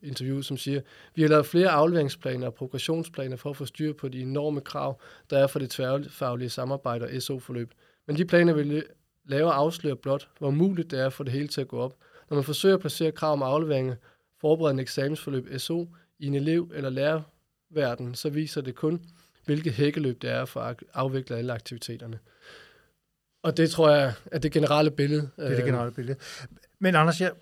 i 0.03 0.09
interviewet, 0.09 0.45
som 0.45 0.57
siger, 0.57 0.81
vi 1.15 1.23
har 1.23 1.29
lavet 1.29 1.47
flere 1.47 1.69
afleveringsplaner 1.69 2.47
og 2.47 2.55
progressionsplaner 2.55 3.37
for 3.37 3.51
at 3.51 3.57
få 3.57 3.65
styr 3.65 3.93
på 3.93 4.09
de 4.09 4.23
enorme 4.23 4.61
krav, 4.61 5.01
der 5.31 5.39
er 5.39 5.47
for 5.47 5.59
det 5.59 5.71
tværfaglige 5.71 6.51
samarbejde 6.51 7.05
og 7.05 7.23
SO-forløb. 7.23 7.71
Men 8.07 8.17
de 8.17 8.25
planer 8.25 8.53
vil 8.53 8.85
lave 9.25 9.51
afsløre 9.53 9.97
blot, 9.97 10.29
hvor 10.39 10.51
muligt 10.51 10.91
det 10.91 11.01
er 11.01 11.09
for 11.09 11.25
det 11.25 11.33
hele 11.33 11.49
til 11.49 11.61
at 11.61 11.69
gå 11.69 11.79
op. 11.79 11.97
Når 12.31 12.35
man 12.35 12.45
forsøger 12.45 12.75
at 12.75 12.81
placere 12.81 13.13
krav 13.13 13.33
om 13.33 13.43
afleveringer, 13.43 13.95
forberedende 14.41 14.83
eksamensforløb 14.83 15.59
SO 15.59 15.89
i 16.19 16.27
en 16.27 16.35
elev- 16.35 16.73
eller 16.75 16.91
lærer 16.91 17.23
verden, 17.71 18.15
så 18.15 18.31
viser 18.31 18.61
det 18.61 18.75
kun, 18.75 19.01
hvilket 19.45 19.73
hækkeløb 19.73 20.23
det 20.23 20.31
er 20.31 20.45
for 20.45 20.61
at 20.61 20.85
afvikle 20.95 21.37
alle 21.37 21.53
aktiviteterne. 21.53 22.19
Og 23.43 23.57
det 23.57 23.71
tror 23.71 23.91
jeg 23.91 24.13
er 24.33 24.39
det 24.39 24.53
generelle 24.53 24.91
billede. 24.91 25.31
Det 25.37 25.45
er 25.45 25.49
det 25.49 25.59
øh, 25.59 25.67
generelle 25.67 25.93
billede. 25.93 26.19
Men 26.79 26.95
Anders, 26.95 27.21
jeg 27.21 27.33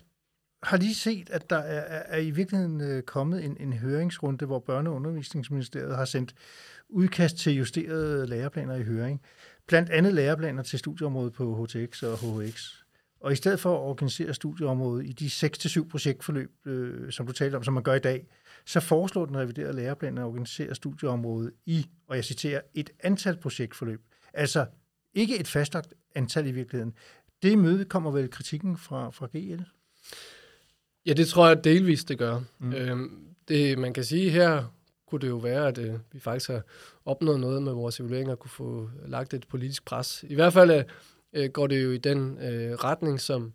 har 0.63 0.77
lige 0.77 0.95
set, 0.95 1.29
at 1.29 1.49
der 1.49 1.57
er, 1.57 2.03
er 2.05 2.19
i 2.19 2.29
virkeligheden 2.29 2.81
øh, 2.81 3.03
kommet 3.03 3.45
en, 3.45 3.57
en 3.59 3.73
høringsrunde, 3.73 4.45
hvor 4.45 4.59
Børne- 4.69 4.87
og 4.87 4.95
Undervisningsministeriet 4.95 5.95
har 5.95 6.05
sendt 6.05 6.33
udkast 6.89 7.37
til 7.37 7.53
justerede 7.53 8.27
læreplaner 8.27 8.75
i 8.75 8.83
høring. 8.83 9.21
Blandt 9.67 9.89
andet 9.89 10.13
læreplaner 10.13 10.63
til 10.63 10.79
studieområdet 10.79 11.33
på 11.33 11.65
HTX 11.65 12.03
og 12.03 12.17
HHX. 12.17 12.71
Og 13.19 13.31
i 13.31 13.35
stedet 13.35 13.59
for 13.59 13.73
at 13.73 13.79
organisere 13.79 14.33
studieområdet 14.33 15.05
i 15.05 15.11
de 15.11 15.25
6-7 15.25 15.87
projektforløb, 15.89 16.51
øh, 16.65 17.11
som 17.11 17.27
du 17.27 17.33
talte 17.33 17.55
om, 17.55 17.63
som 17.63 17.73
man 17.73 17.83
gør 17.83 17.93
i 17.93 17.99
dag, 17.99 18.27
så 18.65 18.79
foreslår 18.79 19.25
den 19.25 19.37
reviderede 19.37 19.75
læreplan 19.75 20.17
at 20.17 20.23
organisere 20.23 20.75
studieområdet 20.75 21.51
i, 21.65 21.89
og 22.07 22.15
jeg 22.15 22.25
citerer, 22.25 22.61
et 22.73 22.89
antal 23.03 23.37
projektforløb. 23.37 24.01
Altså 24.33 24.65
ikke 25.13 25.39
et 25.39 25.47
fastlagt 25.47 25.93
antal 26.15 26.47
i 26.47 26.51
virkeligheden. 26.51 26.93
Det 27.43 27.57
møde 27.57 27.85
kommer 27.85 28.11
vel 28.11 28.29
kritikken 28.29 28.77
fra, 28.77 29.09
fra 29.09 29.27
GL? 29.27 29.61
Ja, 31.05 31.13
det 31.13 31.27
tror 31.27 31.47
jeg 31.47 31.63
delvist, 31.63 32.09
det 32.09 32.17
gør. 32.17 32.41
Mm. 32.59 32.73
Øhm, 32.73 33.27
det, 33.47 33.77
man 33.77 33.93
kan 33.93 34.03
sige 34.03 34.29
her, 34.29 34.63
kunne 35.07 35.21
det 35.21 35.27
jo 35.27 35.37
være, 35.37 35.67
at 35.67 35.77
øh, 35.77 35.93
vi 36.11 36.19
faktisk 36.19 36.49
har 36.49 36.61
opnået 37.05 37.39
noget 37.39 37.63
med 37.63 37.73
vores 37.73 37.99
evalueringer, 37.99 38.31
og 38.31 38.39
kunne 38.39 38.51
få 38.51 38.89
lagt 39.07 39.33
et 39.33 39.47
politisk 39.47 39.85
pres. 39.85 40.25
I 40.27 40.35
hvert 40.35 40.53
fald 40.53 40.83
øh, 41.33 41.49
går 41.49 41.67
det 41.67 41.83
jo 41.83 41.91
i 41.91 41.97
den 41.97 42.37
øh, 42.37 42.73
retning, 42.73 43.21
som 43.21 43.53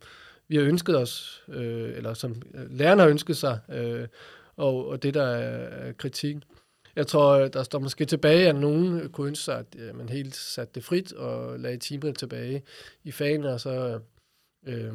vi 0.49 0.57
har 0.57 0.63
ønsket 0.63 0.99
os, 0.99 1.43
øh, 1.49 1.97
eller 1.97 2.15
som 2.15 2.43
øh, 2.55 2.71
lærerne 2.71 3.03
har 3.03 3.09
ønsket 3.09 3.37
sig, 3.37 3.59
øh, 3.69 4.09
og, 4.61 4.89
og 4.89 5.03
det, 5.03 5.15
der 5.15 5.23
er 5.23 5.93
kritik. 5.93 6.37
Jeg 6.97 7.07
tror, 7.07 7.49
der 7.49 7.63
står 7.63 7.79
måske 7.79 8.05
tilbage, 8.05 8.49
at 8.49 8.57
nogen 8.57 9.09
kunne 9.09 9.29
ønske 9.29 9.45
sig, 9.45 9.59
at 9.59 9.77
øh, 9.79 9.97
man 9.97 10.09
helt 10.09 10.37
satte 10.37 10.75
det 10.75 10.85
frit 10.85 11.13
og 11.13 11.61
lagde 11.61 11.77
timerne 11.77 12.15
tilbage 12.15 12.63
i 13.05 13.13
fagene, 13.13 13.49
og 13.49 13.61
så 13.61 14.01
øh, 14.67 14.95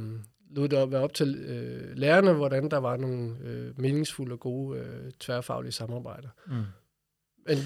lod 0.50 0.68
det 0.68 0.92
være 0.92 1.02
op 1.02 1.14
til 1.14 1.36
øh, 1.36 1.98
lærerne, 1.98 2.34
hvordan 2.34 2.72
der 2.72 2.78
var 2.78 2.98
nogle 2.98 3.36
øh, 3.44 3.80
meningsfulde 3.80 4.34
og 4.34 4.40
gode 4.40 4.80
øh, 4.80 5.12
tværfaglige 5.20 5.72
samarbejder. 5.72 6.30
Mm. 6.48 6.64
Men 7.48 7.58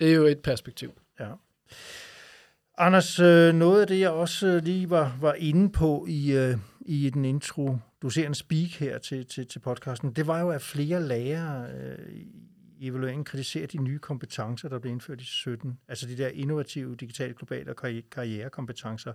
det 0.00 0.10
er 0.10 0.14
jo 0.14 0.24
et 0.24 0.38
perspektiv. 0.38 0.92
Ja. 1.20 1.32
Anders, 2.78 3.20
øh, 3.20 3.54
noget 3.54 3.80
af 3.80 3.86
det, 3.86 4.00
jeg 4.00 4.10
også 4.10 4.46
øh, 4.46 4.62
lige 4.62 4.90
var, 4.90 5.18
var 5.20 5.34
inde 5.34 5.72
på 5.72 6.06
i, 6.08 6.32
øh, 6.32 6.56
i 6.80 7.10
den 7.10 7.24
intro, 7.24 7.76
du 8.02 8.10
ser 8.10 8.26
en 8.26 8.34
speak 8.34 8.70
her 8.70 8.98
til, 8.98 9.26
til, 9.26 9.46
til 9.46 9.58
podcasten, 9.58 10.12
det 10.12 10.26
var 10.26 10.40
jo, 10.40 10.50
at 10.50 10.62
flere 10.62 11.08
lærere 11.08 11.72
øh, 11.72 12.16
i 12.78 12.88
evalueringen 12.88 13.24
kritiserer 13.24 13.66
de 13.66 13.78
nye 13.78 13.98
kompetencer, 13.98 14.68
der 14.68 14.78
blev 14.78 14.92
indført 14.92 15.20
i 15.20 15.24
17, 15.24 15.78
altså 15.88 16.06
de 16.06 16.16
der 16.16 16.28
innovative, 16.28 16.96
digitale, 16.96 17.34
globale 17.34 17.70
og 17.70 17.76
karrierekompetencer. 18.10 19.12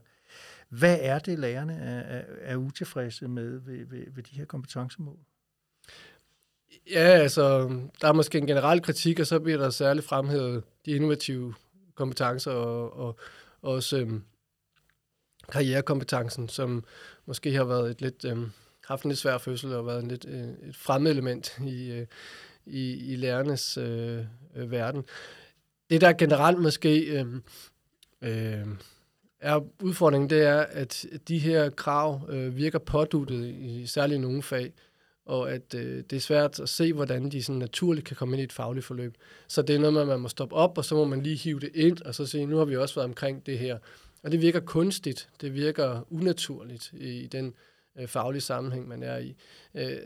Hvad 0.69 0.97
er 1.01 1.19
det, 1.19 1.39
lærerne 1.39 1.73
er, 1.73 1.99
er, 1.99 2.23
er 2.41 2.55
utilfredse 2.55 3.27
med 3.27 3.57
ved, 3.59 3.85
ved, 3.85 4.05
ved 4.15 4.23
de 4.23 4.35
her 4.35 4.45
kompetencemål? 4.45 5.17
Ja, 6.91 6.99
altså, 6.99 7.69
der 8.01 8.07
er 8.07 8.13
måske 8.13 8.37
en 8.37 8.47
generel 8.47 8.81
kritik, 8.81 9.19
og 9.19 9.27
så 9.27 9.39
bliver 9.39 9.57
der 9.57 9.69
særligt 9.69 10.05
fremhævet 10.05 10.63
de 10.85 10.91
innovative 10.91 11.53
kompetencer 11.95 12.51
og, 12.51 12.97
og 12.97 13.17
også 13.61 13.97
øhm, 13.97 14.23
karrierekompetencen, 15.51 16.49
som 16.49 16.83
måske 17.25 17.53
har 17.53 17.63
været 17.63 17.91
et 17.91 18.01
lidt, 18.01 18.25
øhm, 18.25 18.51
haft 18.87 19.03
en 19.03 19.09
lidt 19.09 19.19
svær 19.19 19.37
fødsel 19.37 19.73
og 19.73 19.87
været 19.87 20.03
en 20.03 20.07
lidt, 20.07 20.25
øh, 20.27 20.69
et 20.69 20.75
fremmed 20.75 21.11
element 21.11 21.59
i, 21.67 21.91
øh, 21.91 22.07
i, 22.65 23.13
i 23.13 23.15
lærernes 23.15 23.77
øh, 23.77 24.19
øh, 24.55 24.71
verden. 24.71 25.03
Det, 25.89 26.01
der 26.01 26.13
generelt 26.13 26.59
måske 26.59 26.99
øh, 26.99 27.25
øh, 28.21 28.67
er 29.39 29.83
udfordringen, 29.83 30.29
det 30.29 30.41
er, 30.41 30.59
at 30.59 31.05
de 31.27 31.39
her 31.39 31.69
krav 31.69 32.29
øh, 32.29 32.57
virker 32.57 32.79
påduttet, 32.79 33.45
i 33.45 33.87
særligt 33.87 34.17
i 34.17 34.21
nogle 34.21 34.43
fag, 34.43 34.73
og 35.25 35.51
at 35.51 35.75
øh, 35.75 36.03
det 36.09 36.13
er 36.13 36.19
svært 36.19 36.59
at 36.59 36.69
se, 36.69 36.93
hvordan 36.93 37.29
de 37.29 37.43
sådan 37.43 37.59
naturligt 37.59 38.07
kan 38.07 38.15
komme 38.15 38.35
ind 38.35 38.41
i 38.41 38.43
et 38.43 38.53
fagligt 38.53 38.85
forløb. 38.85 39.15
Så 39.47 39.61
det 39.61 39.75
er 39.75 39.79
noget 39.79 39.93
med, 39.93 40.01
at 40.01 40.07
man 40.07 40.19
må 40.19 40.27
stoppe 40.27 40.55
op, 40.55 40.77
og 40.77 40.85
så 40.85 40.95
må 40.95 41.05
man 41.05 41.23
lige 41.23 41.35
hive 41.35 41.59
det 41.59 41.69
ind, 41.73 42.01
og 42.01 42.15
så 42.15 42.25
sige, 42.25 42.45
nu 42.45 42.57
har 42.57 42.65
vi 42.65 42.77
også 42.77 42.95
været 42.95 43.07
omkring 43.07 43.45
det 43.45 43.59
her. 43.59 43.77
Og 44.23 44.31
det 44.31 44.41
virker 44.41 44.59
kunstigt, 44.59 45.29
det 45.41 45.53
virker 45.53 46.07
unaturligt 46.09 46.93
i, 46.93 47.19
i 47.19 47.27
den 47.27 47.53
øh, 47.99 48.07
faglige 48.07 48.41
sammenhæng, 48.41 48.87
man 48.87 49.03
er 49.03 49.17
i. 49.17 49.35
Øh, 49.73 49.97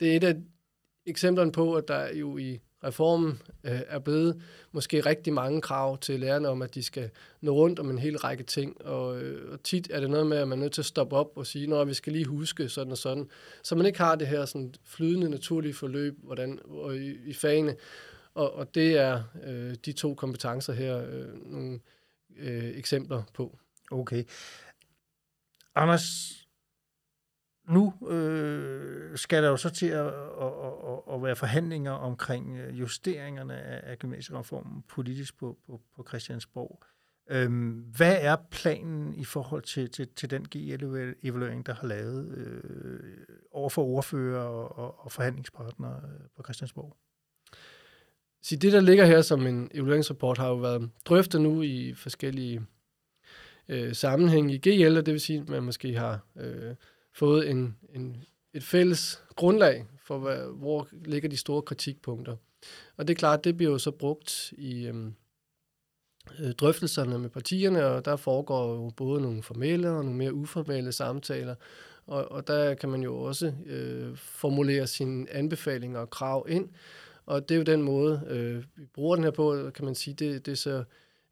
det 0.00 0.12
er 0.12 0.16
et 0.16 0.24
af 0.24 0.36
eksemplerne 1.06 1.52
på, 1.52 1.74
at 1.74 1.88
der 1.88 2.14
jo 2.14 2.38
i 2.38 2.60
reformen 2.84 3.42
øh, 3.64 3.80
er 3.88 3.98
blevet 3.98 4.42
måske 4.72 5.00
rigtig 5.00 5.32
mange 5.32 5.60
krav 5.60 5.98
til 5.98 6.20
lærerne 6.20 6.48
om, 6.48 6.62
at 6.62 6.74
de 6.74 6.82
skal 6.82 7.10
nå 7.40 7.52
rundt 7.52 7.78
om 7.78 7.90
en 7.90 7.98
hel 7.98 8.16
række 8.16 8.44
ting. 8.44 8.82
Og, 8.86 9.22
øh, 9.22 9.52
og 9.52 9.62
tit 9.62 9.88
er 9.90 10.00
det 10.00 10.10
noget 10.10 10.26
med, 10.26 10.36
at 10.36 10.48
man 10.48 10.58
er 10.58 10.62
nødt 10.62 10.72
til 10.72 10.82
at 10.82 10.86
stoppe 10.86 11.16
op 11.16 11.36
og 11.36 11.46
sige, 11.46 11.76
at 11.76 11.88
vi 11.88 11.94
skal 11.94 12.12
lige 12.12 12.24
huske 12.24 12.68
sådan 12.68 12.90
og 12.90 12.98
sådan. 12.98 13.28
Så 13.62 13.74
man 13.74 13.86
ikke 13.86 13.98
har 13.98 14.16
det 14.16 14.26
her 14.26 14.44
sådan 14.44 14.74
flydende, 14.84 15.30
naturlige 15.30 15.74
forløb 15.74 16.18
hvordan, 16.22 16.58
og 16.64 16.96
i, 16.96 17.16
i 17.24 17.32
fagene. 17.32 17.76
Og, 18.34 18.52
og 18.52 18.74
det 18.74 18.96
er 18.96 19.22
øh, 19.44 19.74
de 19.84 19.92
to 19.92 20.14
kompetencer 20.14 20.72
her 20.72 20.98
øh, 21.10 21.52
nogle 21.52 21.80
øh, 22.36 22.78
eksempler 22.78 23.22
på. 23.34 23.58
Okay. 23.90 24.24
Anders, 25.74 26.32
nu 27.68 28.08
øh, 28.08 29.18
skal 29.18 29.42
der 29.42 29.48
jo 29.48 29.56
så 29.56 29.70
til 29.70 29.86
at, 29.86 30.06
at, 30.06 30.52
at, 30.88 31.14
at 31.14 31.22
være 31.22 31.36
forhandlinger 31.36 31.92
omkring 31.92 32.56
øh, 32.58 32.80
justeringerne 32.80 33.54
af, 33.54 33.90
af 33.90 33.98
gymnasiereformen 33.98 34.82
politisk 34.88 35.38
på, 35.38 35.58
på, 35.66 35.80
på 35.96 36.04
Christiansborg. 36.08 36.82
Øhm, 37.30 37.70
hvad 37.96 38.16
er 38.20 38.36
planen 38.50 39.14
i 39.14 39.24
forhold 39.24 39.62
til, 39.62 39.90
til, 39.90 40.08
til 40.08 40.30
den 40.30 40.44
GL-evaluering, 40.44 41.66
der 41.66 41.74
har 41.74 41.86
lavet 41.86 42.28
øh, 42.36 43.00
over 43.50 43.68
for 43.68 43.84
ordfører 43.84 44.44
og, 44.44 44.78
og, 44.78 45.04
og 45.04 45.12
forhandlingspartnere 45.12 46.00
øh, 46.04 46.26
på 46.36 46.42
Christiansborg? 46.42 46.96
Så 48.42 48.56
det, 48.56 48.72
der 48.72 48.80
ligger 48.80 49.04
her 49.04 49.22
som 49.22 49.46
en 49.46 49.70
evalueringsrapport, 49.74 50.38
har 50.38 50.48
jo 50.48 50.54
været 50.54 50.90
drøftet 51.04 51.40
nu 51.40 51.62
i 51.62 51.94
forskellige 51.94 52.66
øh, 53.68 53.94
sammenhænge 53.94 54.54
i 54.54 54.58
GL, 54.58 54.96
og 54.96 55.06
det 55.06 55.12
vil 55.12 55.20
sige, 55.20 55.40
at 55.40 55.48
man 55.48 55.62
måske 55.62 55.94
har... 55.94 56.20
Øh, 56.36 56.74
fået 57.16 57.50
en, 57.50 57.76
en, 57.94 58.24
et 58.52 58.62
fælles 58.62 59.22
grundlag 59.36 59.86
for, 60.04 60.18
hvad, 60.18 60.58
hvor 60.58 60.88
ligger 60.92 61.28
de 61.28 61.36
store 61.36 61.62
kritikpunkter. 61.62 62.36
Og 62.96 63.08
det 63.08 63.14
er 63.14 63.18
klart, 63.18 63.44
det 63.44 63.56
bliver 63.56 63.72
jo 63.72 63.78
så 63.78 63.90
brugt 63.90 64.52
i 64.58 64.86
øhm, 64.86 65.14
øh, 66.38 66.52
drøftelserne 66.52 67.18
med 67.18 67.30
partierne, 67.30 67.86
og 67.86 68.04
der 68.04 68.16
foregår 68.16 68.74
jo 68.74 68.90
både 68.96 69.22
nogle 69.22 69.42
formelle 69.42 69.90
og 69.90 70.04
nogle 70.04 70.18
mere 70.18 70.34
uformelle 70.34 70.92
samtaler, 70.92 71.54
og, 72.06 72.32
og 72.32 72.46
der 72.46 72.74
kan 72.74 72.88
man 72.88 73.02
jo 73.02 73.16
også 73.16 73.52
øh, 73.66 74.16
formulere 74.16 74.86
sine 74.86 75.30
anbefalinger 75.30 76.00
og 76.00 76.10
krav 76.10 76.46
ind, 76.48 76.68
og 77.26 77.48
det 77.48 77.54
er 77.54 77.58
jo 77.58 77.64
den 77.64 77.82
måde, 77.82 78.22
øh, 78.28 78.64
vi 78.76 78.86
bruger 78.86 79.16
den 79.16 79.24
her 79.24 79.30
på, 79.30 79.70
kan 79.74 79.84
man 79.84 79.94
sige, 79.94 80.14
det, 80.14 80.46
det 80.46 80.52
er 80.52 80.56
så 80.56 80.84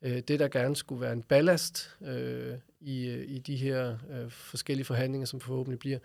øh, 0.04 0.22
det, 0.28 0.40
der 0.40 0.48
gerne 0.48 0.76
skulle 0.76 1.00
være 1.00 1.12
en 1.12 1.22
ballast 1.22 1.96
øh, 2.06 2.54
i, 2.80 3.08
øh, 3.08 3.24
i 3.28 3.38
de 3.38 3.56
her 3.56 3.88
øh, 3.90 4.30
forskellige 4.30 4.84
forhandlinger, 4.84 5.26
som 5.26 5.40
forhåbentlig 5.40 5.78
bliver. 5.78 5.98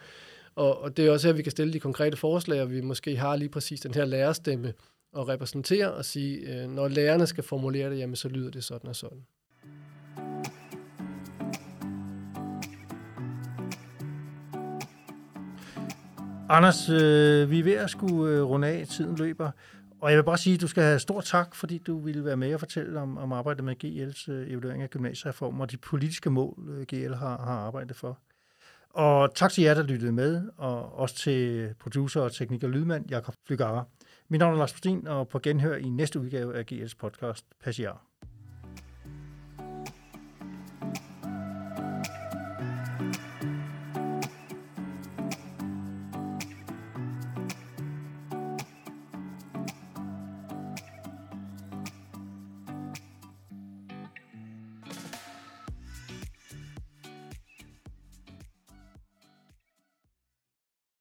Og, 0.56 0.82
og 0.82 0.98
det 0.98 1.08
er 1.08 1.12
også 1.12 1.28
her, 1.28 1.34
vi 1.34 1.44
kan 1.44 1.52
stille 1.52 1.74
de 1.74 1.80
konkrete 1.80 2.18
forslag, 2.18 2.62
og 2.62 2.72
vi 2.72 2.82
måske 2.82 3.18
har 3.18 3.36
lige 3.36 3.50
præcis 3.50 3.80
den 3.80 3.94
her 3.94 4.06
lærerstemme 4.06 4.74
at 5.18 5.28
repræsentere 5.28 5.92
og 5.92 6.06
sige, 6.06 6.38
øh, 6.38 6.70
når 6.70 6.88
lærerne 6.88 7.28
skal 7.28 7.44
formulere 7.44 7.90
det, 7.90 7.98
jamen 7.98 8.16
så 8.16 8.30
lyder 8.30 8.52
det 8.52 8.64
sådan 8.64 8.90
og 8.90 8.96
sådan. 8.96 9.26
Anders, 16.52 16.90
øh, 16.90 17.52
vi 17.52 17.60
er 17.60 17.64
ved 17.64 17.74
at 17.74 17.90
skulle 17.90 18.36
øh, 18.36 18.44
runde 18.44 18.68
af, 18.68 18.88
tiden 18.88 19.16
løber. 19.16 19.52
Og 20.02 20.10
jeg 20.10 20.18
vil 20.18 20.24
bare 20.24 20.38
sige, 20.38 20.54
at 20.54 20.62
du 20.62 20.68
skal 20.68 20.84
have 20.84 21.00
stor 21.00 21.22
tak, 21.22 21.56
fordi 21.56 21.78
du 21.78 22.00
ville 22.00 22.26
være 22.26 22.38
med 22.38 22.54
og 22.54 22.60
fortælle 22.60 23.00
om, 23.00 23.18
om 23.18 23.32
arbejdet 23.32 23.64
med 23.64 23.76
GL's 23.84 24.32
øh, 24.32 24.52
evaluering 24.52 24.84
af 24.84 24.90
gymnasiereformen 24.90 25.62
og 25.62 25.72
de 25.72 25.78
politiske 25.78 26.30
mål, 26.30 26.70
øh, 26.70 26.86
GL 26.86 27.14
har, 27.14 27.38
har 27.38 27.60
arbejdet 27.68 27.96
for. 27.96 28.20
Og 28.90 29.36
tak 29.36 29.52
til 29.52 29.64
jer, 29.64 29.74
der 29.74 29.84
lyttede 29.84 30.12
med, 30.12 30.44
og 30.58 31.00
også 31.00 31.16
til 31.16 31.70
producer 31.80 32.22
og 32.22 32.34
tekniker 32.34 32.68
lydmand 32.68 33.10
Jakob 33.10 33.34
Flygara. 33.48 33.86
Mit 34.30 34.40
navn 34.40 34.54
er 34.54 34.58
Lars 34.58 34.74
Postin, 34.74 35.08
og 35.08 35.28
på 35.28 35.40
genhør 35.40 35.76
i 35.76 35.90
næste 35.90 36.20
udgave 36.20 36.58
af 36.58 36.66
GL's 36.72 36.94
podcast. 37.00 37.46
Passiar. 37.64 38.09